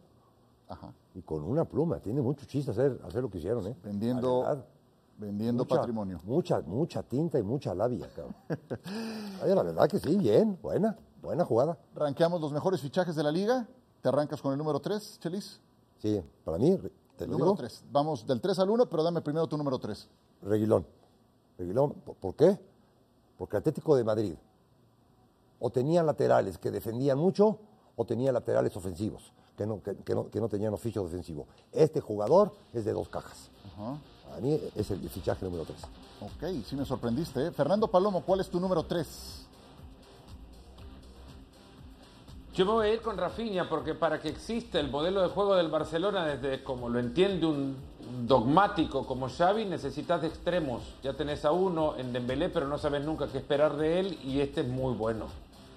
Ajá. 0.66 0.94
Y 1.14 1.20
con 1.20 1.44
una 1.44 1.66
pluma. 1.66 1.98
Tiene 2.00 2.22
mucho 2.22 2.46
chiste 2.46 2.70
hacer, 2.70 2.98
hacer 3.06 3.20
lo 3.20 3.28
que 3.28 3.36
hicieron, 3.36 3.66
¿eh? 3.66 3.76
Vendiendo, 3.84 4.40
verdad. 4.40 4.64
vendiendo 5.18 5.64
Mucha- 5.64 5.76
patrimonio. 5.76 6.20
Mucha, 6.24 6.62
mucha 6.62 7.02
tinta 7.02 7.38
y 7.38 7.42
mucha 7.42 7.74
labia, 7.74 8.08
cabrón. 8.16 8.34
La 9.54 9.62
verdad 9.62 9.88
que 9.90 9.98
sí, 9.98 10.16
bien, 10.16 10.58
buena, 10.62 10.96
buena 11.20 11.44
jugada. 11.44 11.76
Ranqueamos 11.94 12.40
los 12.40 12.50
mejores 12.50 12.80
fichajes 12.80 13.14
de 13.14 13.22
la 13.22 13.30
liga. 13.30 13.68
¿Te 14.02 14.08
arrancas 14.08 14.40
con 14.40 14.52
el 14.52 14.58
número 14.58 14.80
3, 14.80 15.18
Chelis? 15.20 15.61
Sí, 15.98 16.22
para 16.44 16.58
mí, 16.58 16.76
te 17.16 17.24
El 17.24 17.30
lo 17.30 17.38
número 17.38 17.52
digo, 17.52 17.56
3. 17.56 17.84
Vamos 17.90 18.26
del 18.26 18.40
3 18.40 18.58
al 18.61 18.70
1, 18.70 18.87
pero 18.88 19.02
dame 19.02 19.20
primero 19.20 19.46
tu 19.46 19.56
número 19.56 19.78
3. 19.78 20.08
Reguilón. 20.42 20.87
Reguilón, 21.58 21.92
¿por, 21.92 22.34
qué? 22.37 22.58
Porque 23.37 23.56
Atlético 23.56 23.96
de 23.96 24.04
Madrid 24.04 24.34
o 25.61 25.70
tenía 25.70 26.02
laterales 26.04 26.56
que 26.58 26.70
defendían 26.70 27.18
mucho 27.18 27.58
o 27.96 28.04
tenía 28.04 28.30
laterales 28.30 28.76
ofensivos 28.76 29.32
que 29.56 29.66
no, 29.66 29.82
que, 29.82 29.96
que 29.96 30.14
no, 30.14 30.30
que 30.30 30.40
no 30.40 30.48
tenían 30.48 30.72
oficio 30.72 31.02
defensivo. 31.02 31.48
Este 31.72 32.00
jugador 32.00 32.52
es 32.72 32.84
de 32.84 32.92
dos 32.92 33.08
cajas. 33.08 33.50
Para 34.28 34.40
mí 34.40 34.61
es 34.76 34.90
el 34.92 35.08
fichaje 35.11 35.44
número 35.44 35.64
3. 35.64 35.78
Ok, 36.20 36.64
sí 36.64 36.76
me 36.76 36.84
sorprendiste. 36.84 37.48
¿eh? 37.48 37.50
Fernando 37.50 37.88
Palomo, 37.88 38.22
¿cuál 38.22 38.38
es 38.38 38.48
tu 38.48 38.61
número 38.61 38.84
3? 38.84 39.47
Yo 42.58 42.66
me 42.66 42.72
voy 42.72 42.88
a 42.88 42.92
ir 42.92 43.02
con 43.02 43.16
Rafinha 43.16 43.68
porque 43.68 43.94
para 43.94 44.20
que 44.20 44.28
exista 44.30 44.80
el 44.80 44.90
modelo 44.90 45.22
de 45.22 45.28
juego 45.28 45.54
del 45.54 45.68
Barcelona, 45.68 46.26
desde 46.26 46.64
como 46.64 46.88
lo 46.88 46.98
entiende 46.98 47.46
un 47.46 47.76
dogmático 48.26 49.06
como 49.06 49.28
Xavi, 49.28 49.64
necesitas 49.64 50.22
de 50.22 50.26
extremos. 50.26 50.82
Ya 51.04 51.12
tenés 51.12 51.44
a 51.44 51.52
uno 51.52 51.94
en 51.98 52.12
Dembélé, 52.12 52.48
pero 52.48 52.66
no 52.66 52.76
sabes 52.76 53.04
nunca 53.04 53.28
qué 53.28 53.38
esperar 53.38 53.76
de 53.76 54.00
él 54.00 54.18
y 54.24 54.40
este 54.40 54.62
es 54.62 54.66
muy 54.66 54.92
bueno. 54.94 55.26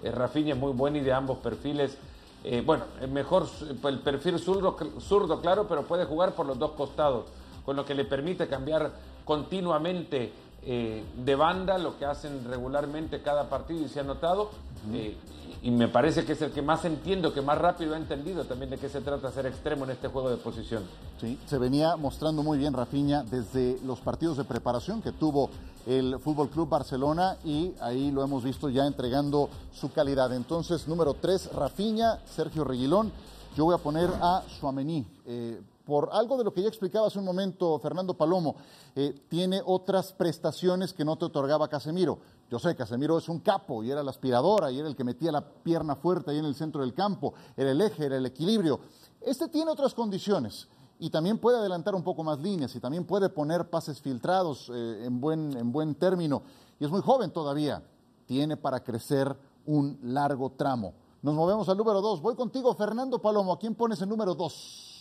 Eh, 0.02 0.10
Rafinha 0.10 0.54
es 0.54 0.58
muy 0.58 0.72
bueno 0.72 0.96
y 0.98 1.02
de 1.02 1.12
ambos 1.12 1.38
perfiles. 1.38 1.96
eh, 2.42 2.60
bueno, 2.66 2.82
es 3.00 3.08
mejor 3.08 3.46
su- 3.46 3.66
el 3.86 4.00
perfil 4.00 4.40
zurdo, 4.40 4.76
zurdo, 4.98 5.40
claro, 5.40 5.68
pero 5.68 5.84
puede 5.84 6.04
jugar 6.06 6.34
por 6.34 6.46
los 6.46 6.58
dos 6.58 6.72
costados, 6.72 7.26
con 7.64 7.76
lo 7.76 7.84
que 7.84 7.94
le 7.94 8.04
permite 8.04 8.48
cambiar 8.48 8.90
continuamente 9.24 10.32
eh, 10.64 11.04
de 11.24 11.34
banda, 11.34 11.78
lo 11.78 11.98
que 11.98 12.04
hacen 12.04 12.44
regularmente 12.44 13.22
cada 13.22 13.48
partido 13.48 13.84
y 13.84 13.88
se 13.88 14.00
ha 14.00 14.04
notado. 14.04 14.50
eh, 14.92 15.16
y 15.62 15.70
me 15.70 15.86
parece 15.86 16.24
que 16.24 16.32
es 16.32 16.42
el 16.42 16.50
que 16.50 16.60
más 16.60 16.84
entiendo, 16.84 17.32
que 17.32 17.40
más 17.40 17.56
rápido 17.56 17.94
ha 17.94 17.96
entendido 17.96 18.44
también 18.44 18.70
de 18.70 18.78
qué 18.78 18.88
se 18.88 19.00
trata 19.00 19.30
ser 19.30 19.46
extremo 19.46 19.84
en 19.84 19.92
este 19.92 20.08
juego 20.08 20.28
de 20.28 20.36
posición. 20.36 20.82
Sí, 21.20 21.38
se 21.46 21.56
venía 21.56 21.94
mostrando 21.94 22.42
muy 22.42 22.58
bien 22.58 22.72
Rafinha 22.74 23.22
desde 23.22 23.78
los 23.84 24.00
partidos 24.00 24.36
de 24.38 24.44
preparación 24.44 25.00
que 25.00 25.12
tuvo 25.12 25.50
el 25.86 26.18
Fútbol 26.18 26.48
Club 26.48 26.68
Barcelona 26.68 27.36
y 27.44 27.74
ahí 27.80 28.10
lo 28.10 28.24
hemos 28.24 28.42
visto 28.42 28.68
ya 28.70 28.86
entregando 28.86 29.48
su 29.72 29.92
calidad. 29.92 30.32
Entonces, 30.34 30.88
número 30.88 31.14
3, 31.14 31.52
Rafinha, 31.52 32.18
Sergio 32.26 32.64
Reguilón. 32.64 33.12
Yo 33.56 33.64
voy 33.64 33.74
a 33.76 33.78
poner 33.78 34.10
a 34.20 34.42
Suamení. 34.58 35.06
Eh, 35.26 35.60
por 35.92 36.08
algo 36.10 36.38
de 36.38 36.44
lo 36.44 36.54
que 36.54 36.62
ya 36.62 36.68
explicaba 36.68 37.08
hace 37.08 37.18
un 37.18 37.26
momento 37.26 37.78
Fernando 37.78 38.14
Palomo, 38.14 38.56
eh, 38.96 39.14
tiene 39.28 39.60
otras 39.62 40.14
prestaciones 40.14 40.94
que 40.94 41.04
no 41.04 41.18
te 41.18 41.26
otorgaba 41.26 41.68
Casemiro. 41.68 42.18
Yo 42.50 42.58
sé, 42.58 42.74
Casemiro 42.74 43.18
es 43.18 43.28
un 43.28 43.40
capo 43.40 43.84
y 43.84 43.90
era 43.90 44.02
la 44.02 44.10
aspiradora 44.10 44.72
y 44.72 44.78
era 44.78 44.88
el 44.88 44.96
que 44.96 45.04
metía 45.04 45.30
la 45.30 45.46
pierna 45.46 45.94
fuerte 45.94 46.30
ahí 46.30 46.38
en 46.38 46.46
el 46.46 46.54
centro 46.54 46.80
del 46.80 46.94
campo, 46.94 47.34
era 47.58 47.72
el 47.72 47.78
eje, 47.82 48.06
era 48.06 48.16
el 48.16 48.24
equilibrio. 48.24 48.80
Este 49.20 49.48
tiene 49.48 49.70
otras 49.70 49.92
condiciones 49.92 50.66
y 50.98 51.10
también 51.10 51.36
puede 51.36 51.58
adelantar 51.58 51.94
un 51.94 52.02
poco 52.02 52.24
más 52.24 52.38
líneas 52.38 52.74
y 52.74 52.80
también 52.80 53.04
puede 53.04 53.28
poner 53.28 53.68
pases 53.68 54.00
filtrados 54.00 54.70
eh, 54.74 55.04
en, 55.04 55.20
buen, 55.20 55.54
en 55.58 55.72
buen 55.72 55.94
término. 55.94 56.40
Y 56.80 56.86
es 56.86 56.90
muy 56.90 57.02
joven 57.02 57.30
todavía, 57.32 57.82
tiene 58.24 58.56
para 58.56 58.82
crecer 58.82 59.36
un 59.66 59.98
largo 60.04 60.52
tramo. 60.52 60.94
Nos 61.20 61.34
movemos 61.34 61.68
al 61.68 61.76
número 61.76 62.00
dos. 62.00 62.22
Voy 62.22 62.34
contigo, 62.34 62.74
Fernando 62.74 63.20
Palomo. 63.20 63.52
¿A 63.52 63.58
quién 63.58 63.74
pones 63.74 64.00
el 64.00 64.08
número 64.08 64.34
dos? 64.34 64.91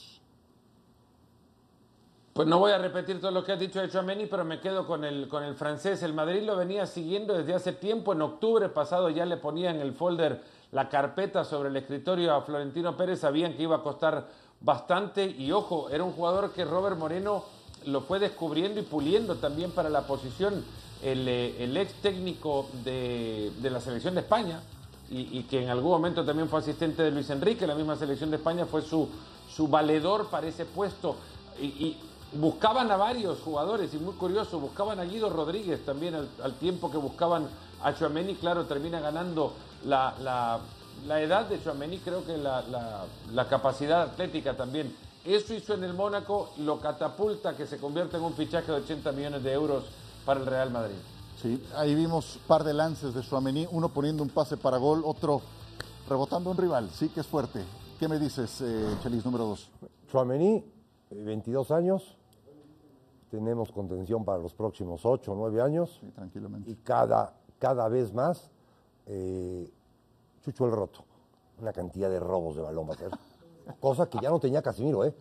Pues 2.33 2.47
no 2.47 2.59
voy 2.59 2.71
a 2.71 2.77
repetir 2.77 3.19
todo 3.19 3.31
lo 3.31 3.43
que 3.43 3.51
ha 3.51 3.57
dicho 3.57 3.81
de 3.81 3.89
Chouameni, 3.89 4.25
pero 4.25 4.45
me 4.45 4.61
quedo 4.61 4.87
con 4.87 5.03
el, 5.03 5.27
con 5.27 5.43
el 5.43 5.53
francés. 5.55 6.01
El 6.01 6.13
Madrid 6.13 6.43
lo 6.43 6.55
venía 6.55 6.85
siguiendo 6.85 7.33
desde 7.33 7.53
hace 7.53 7.73
tiempo. 7.73 8.13
En 8.13 8.21
octubre 8.21 8.69
pasado 8.69 9.09
ya 9.09 9.25
le 9.25 9.35
ponía 9.35 9.69
en 9.69 9.81
el 9.81 9.93
folder 9.93 10.41
la 10.71 10.87
carpeta 10.87 11.43
sobre 11.43 11.67
el 11.67 11.75
escritorio 11.75 12.33
a 12.33 12.41
Florentino 12.41 12.95
Pérez. 12.95 13.19
Sabían 13.19 13.55
que 13.55 13.63
iba 13.63 13.75
a 13.75 13.83
costar 13.83 14.27
bastante. 14.61 15.25
Y 15.25 15.51
ojo, 15.51 15.89
era 15.89 16.05
un 16.05 16.13
jugador 16.13 16.51
que 16.53 16.63
Robert 16.63 16.97
Moreno 16.97 17.43
lo 17.85 17.99
fue 17.99 18.17
descubriendo 18.19 18.79
y 18.79 18.83
puliendo 18.83 19.35
también 19.35 19.71
para 19.71 19.89
la 19.89 20.07
posición. 20.07 20.63
El, 21.03 21.27
eh, 21.27 21.63
el 21.63 21.75
ex 21.75 21.95
técnico 21.95 22.69
de, 22.85 23.51
de 23.59 23.69
la 23.69 23.81
selección 23.81 24.13
de 24.13 24.21
España, 24.21 24.61
y, 25.09 25.43
que 25.43 25.61
en 25.61 25.69
algún 25.69 25.91
momento 25.91 26.23
también 26.23 26.47
fue 26.47 26.59
asistente 26.59 27.03
de 27.03 27.11
Luis 27.11 27.29
Enrique, 27.29 27.67
la 27.67 27.75
misma 27.75 27.97
selección 27.97 28.29
de 28.29 28.37
España, 28.37 28.65
fue 28.65 28.81
su, 28.81 29.09
su 29.53 29.67
valedor 29.67 30.29
para 30.29 30.47
ese 30.47 30.63
puesto. 30.63 31.17
Y, 31.59 31.97
buscaban 32.33 32.89
a 32.91 32.97
varios 32.97 33.39
jugadores, 33.41 33.93
y 33.93 33.97
muy 33.97 34.13
curioso, 34.13 34.59
buscaban 34.59 34.99
a 34.99 35.05
Guido 35.05 35.29
Rodríguez 35.29 35.83
también 35.85 36.15
al, 36.15 36.29
al 36.43 36.53
tiempo 36.55 36.89
que 36.89 36.97
buscaban 36.97 37.47
a 37.83 37.93
Chuameni, 37.93 38.35
claro, 38.35 38.65
termina 38.65 38.99
ganando 38.99 39.53
la, 39.85 40.15
la, 40.21 40.59
la 41.07 41.21
edad 41.21 41.47
de 41.47 41.61
Chuameni, 41.61 41.97
creo 41.99 42.25
que 42.25 42.37
la, 42.37 42.61
la, 42.63 43.05
la 43.33 43.47
capacidad 43.47 44.03
atlética 44.03 44.55
también. 44.55 44.95
Eso 45.25 45.53
hizo 45.53 45.73
en 45.73 45.83
el 45.83 45.93
Mónaco, 45.93 46.51
lo 46.57 46.79
catapulta 46.79 47.55
que 47.55 47.67
se 47.67 47.77
convierte 47.77 48.17
en 48.17 48.23
un 48.23 48.33
fichaje 48.33 48.71
de 48.71 48.79
80 48.79 49.11
millones 49.11 49.43
de 49.43 49.51
euros 49.53 49.83
para 50.25 50.39
el 50.39 50.45
Real 50.45 50.71
Madrid. 50.71 50.95
Sí, 51.41 51.63
ahí 51.75 51.95
vimos 51.95 52.35
un 52.35 52.41
par 52.43 52.63
de 52.63 52.73
lances 52.73 53.13
de 53.13 53.23
Suamení, 53.23 53.67
uno 53.71 53.89
poniendo 53.89 54.23
un 54.23 54.29
pase 54.29 54.57
para 54.57 54.77
gol, 54.77 55.01
otro 55.05 55.41
rebotando 56.07 56.49
a 56.49 56.53
un 56.53 56.57
rival. 56.57 56.89
Sí 56.91 57.09
que 57.09 57.21
es 57.21 57.27
fuerte. 57.27 57.63
¿Qué 57.99 58.07
me 58.07 58.19
dices, 58.19 58.61
eh, 58.61 58.95
Chelis, 59.03 59.25
número 59.25 59.45
dos? 59.45 59.69
Suamení, 60.11 60.63
22 61.11 61.71
años. 61.71 62.15
Tenemos 63.31 63.71
contención 63.71 64.25
para 64.25 64.39
los 64.39 64.53
próximos 64.53 65.05
8 65.05 65.31
o 65.31 65.35
9 65.35 65.61
años. 65.61 65.97
Sí, 66.01 66.11
tranquilamente. 66.11 66.69
Y 66.69 66.75
cada, 66.75 67.33
cada 67.59 67.87
vez 67.87 68.13
más, 68.13 68.51
eh, 69.05 69.71
Chucho 70.41 70.65
el 70.65 70.71
Roto. 70.71 71.05
Una 71.61 71.71
cantidad 71.71 72.09
de 72.09 72.19
robos 72.19 72.57
de 72.57 72.61
balón 72.61 72.89
va 72.89 72.93
a 72.93 72.97
ser. 72.97 73.09
Cosa 73.79 74.09
que 74.09 74.19
ya 74.19 74.29
no 74.29 74.39
tenía 74.39 74.61
Casimiro, 74.61 75.05
¿eh? 75.05 75.15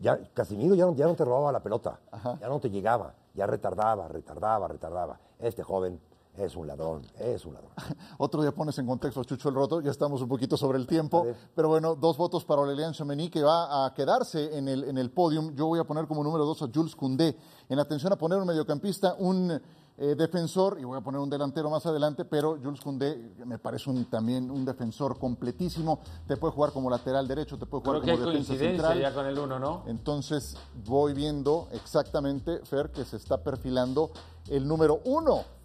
Ya, 0.00 0.18
Casimiro 0.34 0.74
ya 0.74 0.86
no, 0.86 0.94
ya 0.94 1.06
no 1.06 1.14
te 1.14 1.24
robaba 1.24 1.52
la 1.52 1.62
pelota, 1.62 2.00
Ajá. 2.10 2.36
ya 2.40 2.48
no 2.48 2.58
te 2.58 2.68
llegaba, 2.68 3.14
ya 3.34 3.46
retardaba, 3.46 4.08
retardaba, 4.08 4.66
retardaba. 4.66 5.20
Este 5.38 5.62
joven 5.62 6.00
es 6.38 6.56
un 6.56 6.66
ladrón, 6.66 7.02
es 7.18 7.44
un 7.44 7.54
ladrón. 7.54 7.72
Otro 8.18 8.42
día 8.42 8.52
pones 8.52 8.78
en 8.78 8.86
contexto 8.86 9.20
a 9.20 9.24
Chucho 9.24 9.48
el 9.48 9.54
Roto, 9.54 9.80
ya 9.80 9.90
estamos 9.90 10.20
un 10.22 10.28
poquito 10.28 10.56
sobre 10.56 10.78
el 10.78 10.86
tiempo, 10.86 11.26
pero 11.54 11.68
bueno, 11.68 11.94
dos 11.94 12.16
votos 12.16 12.44
para 12.44 12.60
Aurelien 12.60 12.92
Chomení 12.92 13.30
que 13.30 13.42
va 13.42 13.86
a 13.86 13.94
quedarse 13.94 14.56
en 14.56 14.68
el, 14.68 14.84
en 14.84 14.98
el 14.98 15.10
podium. 15.10 15.54
Yo 15.54 15.66
voy 15.66 15.78
a 15.78 15.84
poner 15.84 16.06
como 16.06 16.22
número 16.22 16.44
dos 16.44 16.62
a 16.62 16.68
Jules 16.72 16.94
Koundé. 16.94 17.36
En 17.68 17.78
atención 17.78 18.12
a 18.12 18.16
poner 18.16 18.38
un 18.38 18.46
mediocampista, 18.46 19.14
un 19.18 19.60
eh, 19.98 20.14
defensor, 20.14 20.76
y 20.78 20.84
voy 20.84 20.98
a 20.98 21.00
poner 21.00 21.20
un 21.20 21.30
delantero 21.30 21.70
más 21.70 21.86
adelante, 21.86 22.26
pero 22.26 22.58
Jules 22.62 22.80
Koundé 22.82 23.32
me 23.46 23.58
parece 23.58 23.88
un, 23.88 24.04
también 24.04 24.50
un 24.50 24.62
defensor 24.62 25.18
completísimo. 25.18 26.00
Te 26.26 26.36
puede 26.36 26.52
jugar 26.52 26.72
como 26.72 26.90
lateral 26.90 27.26
derecho, 27.26 27.56
te 27.58 27.64
puede 27.64 27.82
jugar 27.82 28.02
Creo 28.02 28.14
como 28.14 28.24
que 28.24 28.30
hay 28.30 28.34
defensa 28.34 28.48
coincidencia 28.48 28.88
central. 28.88 29.00
ya 29.00 29.14
con 29.14 29.26
el 29.26 29.38
uno, 29.38 29.58
¿no? 29.58 29.84
Entonces 29.86 30.56
voy 30.84 31.14
viendo 31.14 31.68
exactamente, 31.72 32.60
Fer, 32.64 32.90
que 32.90 33.06
se 33.06 33.16
está 33.16 33.42
perfilando 33.42 34.10
el 34.50 34.68
número 34.68 35.00
uno. 35.06 35.55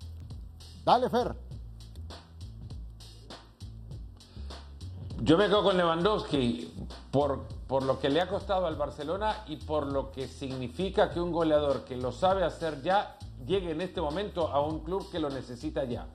Dale, 0.83 1.09
Fer. 1.09 1.35
Yo 5.23 5.37
me 5.37 5.45
quedo 5.45 5.63
con 5.63 5.77
Lewandowski 5.77 6.73
por, 7.11 7.43
por 7.67 7.83
lo 7.83 7.99
que 7.99 8.09
le 8.09 8.21
ha 8.21 8.27
costado 8.27 8.65
al 8.65 8.75
Barcelona 8.75 9.43
y 9.47 9.57
por 9.57 9.85
lo 9.85 10.11
que 10.11 10.27
significa 10.27 11.11
que 11.11 11.21
un 11.21 11.31
goleador 11.31 11.83
que 11.83 11.95
lo 11.95 12.11
sabe 12.11 12.43
hacer 12.43 12.81
ya 12.81 13.17
llegue 13.45 13.71
en 13.71 13.81
este 13.81 14.01
momento 14.01 14.47
a 14.47 14.61
un 14.61 14.79
club 14.79 15.11
que 15.11 15.19
lo 15.19 15.29
necesita 15.29 15.83
ya. 15.83 16.07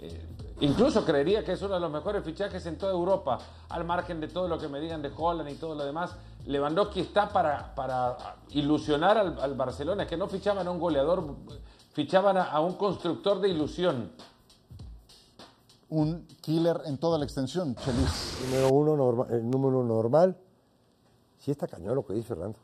Eh, 0.00 0.26
incluso 0.60 1.04
creería 1.04 1.44
que 1.44 1.52
es 1.52 1.62
uno 1.62 1.74
de 1.74 1.80
los 1.80 1.92
mejores 1.92 2.24
fichajes 2.24 2.66
en 2.66 2.76
toda 2.76 2.92
Europa, 2.92 3.38
al 3.68 3.84
margen 3.84 4.20
de 4.20 4.26
todo 4.26 4.48
lo 4.48 4.58
que 4.58 4.66
me 4.66 4.80
digan 4.80 5.00
de 5.00 5.12
Holland 5.16 5.48
y 5.50 5.54
todo 5.54 5.76
lo 5.76 5.84
demás. 5.84 6.16
Lewandowski 6.46 7.00
está 7.00 7.28
para, 7.28 7.72
para 7.76 8.16
ilusionar 8.48 9.16
al, 9.16 9.38
al 9.40 9.54
Barcelona, 9.54 10.08
que 10.08 10.16
no 10.16 10.26
fichaban 10.26 10.66
a 10.66 10.70
un 10.72 10.80
goleador, 10.80 11.36
fichaban 11.92 12.36
a, 12.36 12.44
a 12.44 12.60
un 12.60 12.74
constructor 12.74 13.40
de 13.40 13.48
ilusión. 13.48 14.10
Un 15.88 16.24
killer 16.40 16.82
en 16.86 16.98
toda 16.98 17.18
la 17.18 17.24
extensión, 17.24 17.74
Chelis. 17.74 18.38
Número 18.44 18.68
uno, 18.72 18.96
norma, 18.96 19.26
el 19.30 19.48
número 19.50 19.80
uno 19.80 19.94
normal. 19.94 20.36
Sí 21.38 21.50
está 21.50 21.66
cañón 21.66 21.96
lo 21.96 22.06
que 22.06 22.12
dice 22.14 22.28
Fernando. 22.28 22.58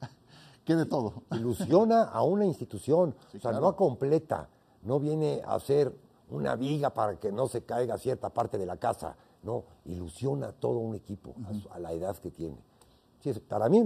¿Qué 0.64 0.74
de 0.76 0.84
todo? 0.84 1.22
Ilusiona 1.32 2.04
a 2.04 2.22
una 2.22 2.44
institución, 2.44 3.14
Sí, 3.32 3.38
o 3.38 3.40
sea, 3.40 3.52
claro. 3.52 3.66
no 3.68 3.76
completa, 3.76 4.48
no 4.82 5.00
viene 5.00 5.40
a 5.46 5.54
hacer 5.54 5.94
una 6.28 6.54
viga 6.56 6.90
para 6.90 7.18
que 7.18 7.32
no 7.32 7.46
se 7.46 7.62
caiga 7.64 7.96
cierta 7.96 8.28
parte 8.30 8.58
de 8.58 8.66
la 8.66 8.76
casa, 8.76 9.16
no, 9.44 9.62
ilusiona 9.86 10.48
a 10.48 10.52
todo 10.52 10.78
un 10.80 10.96
equipo 10.96 11.34
a 11.48 11.54
su- 11.54 11.68
a, 11.72 11.78
la 11.78 11.92
edad 11.92 12.16
que 12.18 12.30
tiene. 12.32 12.56
Sí, 13.22 13.30
es 13.30 13.38
para 13.38 13.68
mí 13.68 13.84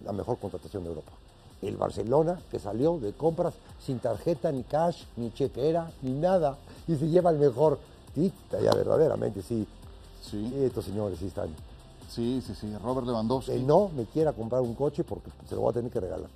la 0.00 0.12
mejor 0.12 0.38
contratación 0.38 0.82
de 0.82 0.88
Europa. 0.88 1.12
El 1.62 1.76
Barcelona 1.76 2.40
que 2.50 2.58
salió 2.58 2.98
de 2.98 3.12
compras 3.12 3.54
sin 3.80 3.98
tarjeta, 4.00 4.50
ni 4.52 4.64
cash, 4.64 5.04
ni 5.16 5.32
chequera, 5.32 5.90
ni 6.02 6.10
nada, 6.12 6.56
y 6.88 6.96
se 6.96 7.08
lleva 7.08 7.30
el 7.30 7.38
mejor. 7.38 7.78
Sí, 8.14 8.32
ya 8.50 8.72
verdaderamente 8.74 9.42
sí. 9.42 9.66
Sí. 10.20 10.52
estos 10.60 10.84
señores 10.84 11.18
sí 11.18 11.26
están. 11.26 11.48
Sí, 12.10 12.42
sí, 12.46 12.54
sí. 12.54 12.72
Robert 12.82 13.06
Lewandowski. 13.06 13.52
Que 13.52 13.58
no 13.60 13.90
me 13.96 14.04
quiera 14.04 14.32
comprar 14.32 14.60
un 14.60 14.74
coche 14.74 15.02
porque 15.02 15.30
se 15.48 15.54
lo 15.54 15.62
voy 15.62 15.70
a 15.70 15.74
tener 15.74 15.90
que 15.90 15.98
regalar. 16.00 16.28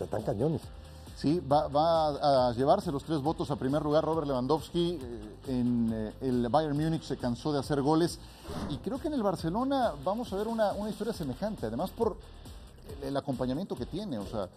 Están, 0.00 0.22
cañones. 0.22 0.62
Sí, 1.16 1.40
va, 1.40 1.68
va 1.68 2.48
a 2.48 2.52
llevarse 2.54 2.90
los 2.90 3.04
tres 3.04 3.20
votos 3.20 3.50
a 3.50 3.56
primer 3.56 3.82
lugar 3.82 4.04
Robert 4.04 4.26
Lewandowski. 4.26 4.98
eh, 5.00 5.30
En 5.48 5.90
eh, 5.92 6.12
el 6.22 6.48
Bayern 6.48 6.76
Múnich 6.76 7.02
se 7.02 7.16
cansó 7.18 7.52
de 7.52 7.58
hacer 7.58 7.82
goles. 7.82 8.18
Y 8.70 8.78
creo 8.78 8.98
que 8.98 9.08
en 9.08 9.14
el 9.14 9.22
Barcelona 9.22 9.92
vamos 10.04 10.32
a 10.32 10.36
ver 10.36 10.48
una, 10.48 10.72
una 10.72 10.90
historia 10.90 11.12
semejante. 11.12 11.66
Además 11.66 11.90
por 11.90 12.16
el, 13.02 13.08
el 13.08 13.16
acompañamiento 13.16 13.74
que 13.76 13.86
tiene. 13.86 14.18
O 14.18 14.26
sea, 14.26 14.48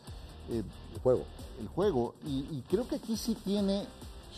eh, 0.50 0.64
El 0.94 1.00
juego. 1.02 1.24
el 1.60 1.68
juego. 1.68 2.16
Y, 2.26 2.40
y 2.52 2.64
creo 2.70 2.88
que 2.88 2.96
aquí 2.96 3.18
sí 3.18 3.36
tiene 3.36 3.86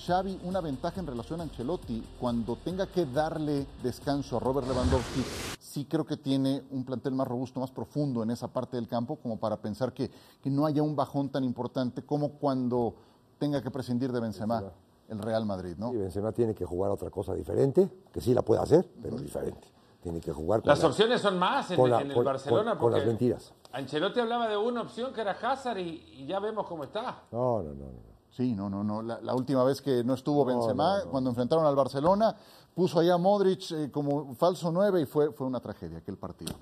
Xavi 0.06 0.40
una 0.44 0.62
ventaja 0.62 1.00
en 1.00 1.08
relación 1.08 1.40
a 1.40 1.44
Ancelotti. 1.44 2.04
Cuando 2.20 2.56
tenga 2.56 2.88
que 2.88 3.06
darle 3.06 3.68
descanso 3.84 4.38
a 4.38 4.40
Robert 4.40 4.68
Lewandowski, 4.68 5.24
sí 5.60 5.86
creo 5.86 6.06
que 6.06 6.18
tiene 6.18 6.64
un 6.72 6.84
plantel 6.86 7.14
más 7.14 7.28
robusto, 7.28 7.60
más 7.60 7.72
profundo 7.72 8.24
en 8.24 8.32
esa 8.32 8.48
parte 8.48 8.78
del 8.78 8.88
campo, 8.88 9.18
como 9.18 9.38
para 9.38 9.58
pensar 9.58 9.94
que, 9.94 10.10
que 10.42 10.50
no 10.50 10.66
haya 10.66 10.82
un 10.82 10.96
bajón 10.96 11.30
tan 11.30 11.44
importante 11.44 12.04
como 12.04 12.30
cuando 12.34 12.96
tenga 13.38 13.62
que 13.62 13.70
prescindir 13.72 14.12
de 14.12 14.20
Benzema, 14.20 14.64
el 15.10 15.20
Real 15.20 15.46
Madrid, 15.46 15.76
¿no? 15.78 15.94
Y 15.94 15.98
Benzema 15.98 16.32
tiene 16.32 16.54
que 16.54 16.66
jugar 16.66 16.92
otra 16.92 17.10
cosa 17.10 17.34
diferente, 17.34 17.90
que 18.12 18.22
sí 18.22 18.34
la 18.34 18.42
puede 18.42 18.62
hacer, 18.62 18.88
pero 19.02 19.18
diferente. 19.18 19.68
Tiene 20.02 20.22
que 20.22 20.32
jugar 20.32 20.62
con 20.62 20.70
Las 20.70 20.80
la- 20.82 20.88
opciones 20.88 21.22
son 21.22 21.38
más 21.38 21.70
en, 21.72 21.78
con 21.78 21.90
la- 21.90 22.02
en 22.02 22.08
el 22.10 22.14
con- 22.16 22.24
Barcelona. 22.26 22.72
con- 22.72 22.80
con 22.80 22.92
las 22.92 23.00
porque 23.02 23.08
mentiras. 23.10 23.54
Ancelotti 23.72 24.20
hablaba 24.20 24.48
de 24.48 24.58
una 24.58 24.82
opción 24.82 25.14
que 25.14 25.22
era 25.22 25.32
Hazard 25.34 25.78
y, 25.78 26.04
y 26.20 26.26
ya 26.26 26.40
vemos 26.40 26.66
cómo 26.68 26.84
está. 26.86 27.24
No, 27.32 27.62
no, 27.62 27.74
no. 27.74 27.86
no. 27.86 28.10
Sí, 28.32 28.54
no, 28.54 28.70
no, 28.70 28.84
no. 28.84 29.02
La, 29.02 29.20
la 29.22 29.36
última 29.36 29.64
vez 29.64 29.82
que 29.82 30.04
no 30.04 30.14
estuvo 30.14 30.46
Benzema, 30.46 31.00
no, 31.00 31.06
no. 31.06 31.12
cuando 31.12 31.30
enfrentaron 31.32 31.66
al 31.66 31.76
Barcelona, 31.76 32.36
puso 32.74 33.00
allá 33.00 33.16
a 33.16 33.18
Modric 33.18 33.72
eh, 33.72 33.92
como 33.92 34.34
falso 34.36 34.72
9 34.72 35.02
y 35.02 35.06
fue, 35.06 35.32
fue 35.34 35.46
una 35.48 35.60
tragedia 35.60 35.98
aquel 35.98 36.18
partido. 36.18 36.54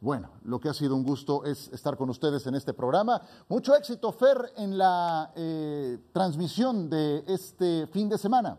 Bueno, 0.00 0.30
lo 0.44 0.58
que 0.60 0.68
ha 0.68 0.74
sido 0.74 0.94
un 0.94 1.02
gusto 1.04 1.44
es 1.44 1.68
estar 1.72 1.96
con 1.96 2.08
ustedes 2.10 2.46
en 2.46 2.54
este 2.54 2.72
programa. 2.74 3.20
Mucho 3.48 3.74
éxito, 3.74 4.12
Fer, 4.12 4.52
en 4.56 4.78
la 4.78 5.32
eh, 5.34 5.98
transmisión 6.12 6.88
de 6.88 7.24
este 7.26 7.86
fin 7.88 8.08
de 8.08 8.18
semana. 8.18 8.58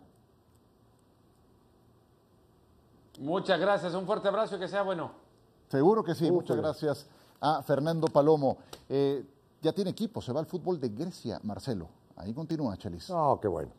Muchas 3.18 3.60
gracias, 3.60 3.94
un 3.94 4.06
fuerte 4.06 4.28
abrazo 4.28 4.56
y 4.56 4.60
que 4.60 4.68
sea 4.68 4.84
bueno. 4.84 5.12
Seguro 5.70 6.04
que 6.04 6.16
sí, 6.16 6.32
muchas 6.32 6.58
gracias 6.58 7.08
a 7.42 7.62
Fernando 7.64 8.08
Palomo. 8.08 8.58
Eh, 8.88 9.26
ya 9.62 9.74
tiene 9.74 9.90
equipo, 9.90 10.22
se 10.22 10.32
va 10.32 10.40
al 10.40 10.46
fútbol 10.46 10.80
de 10.80 10.90
Grecia, 10.90 11.40
Marcelo. 11.44 11.90
Ahí 12.16 12.34
continúa, 12.34 12.78
Chelis. 12.78 13.10
No, 13.10 13.40
qué 13.42 13.48
bueno. 13.48 13.72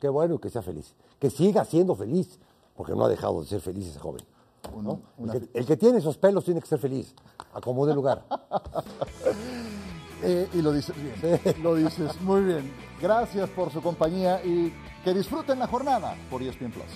Qué 0.00 0.08
bueno 0.08 0.34
y 0.34 0.38
que 0.38 0.50
sea 0.50 0.62
feliz. 0.62 0.94
Que 1.18 1.30
siga 1.30 1.64
siendo 1.64 1.94
feliz, 1.94 2.38
porque 2.76 2.94
no 2.94 3.04
ha 3.04 3.08
dejado 3.08 3.40
de 3.40 3.46
ser 3.46 3.60
feliz 3.60 3.88
ese 3.88 3.98
joven. 3.98 4.22
¿no? 4.82 5.00
El, 5.18 5.30
que, 5.30 5.58
el 5.58 5.66
que 5.66 5.76
tiene 5.76 5.98
esos 5.98 6.18
pelos 6.18 6.44
tiene 6.44 6.60
que 6.60 6.66
ser 6.66 6.78
feliz. 6.78 7.14
Acomode 7.52 7.94
lugar. 7.94 8.24
Eh, 10.20 10.48
y 10.52 10.62
lo 10.62 10.72
dices 10.72 10.96
bien. 10.96 11.62
Lo 11.62 11.76
dices 11.76 12.20
muy 12.22 12.42
bien. 12.42 12.72
Gracias 13.00 13.48
por 13.50 13.70
su 13.70 13.80
compañía 13.80 14.44
y 14.44 14.74
que 15.04 15.14
disfruten 15.14 15.60
la 15.60 15.68
jornada 15.68 16.16
por 16.28 16.42
ESPN 16.42 16.72
Plus. 16.72 16.86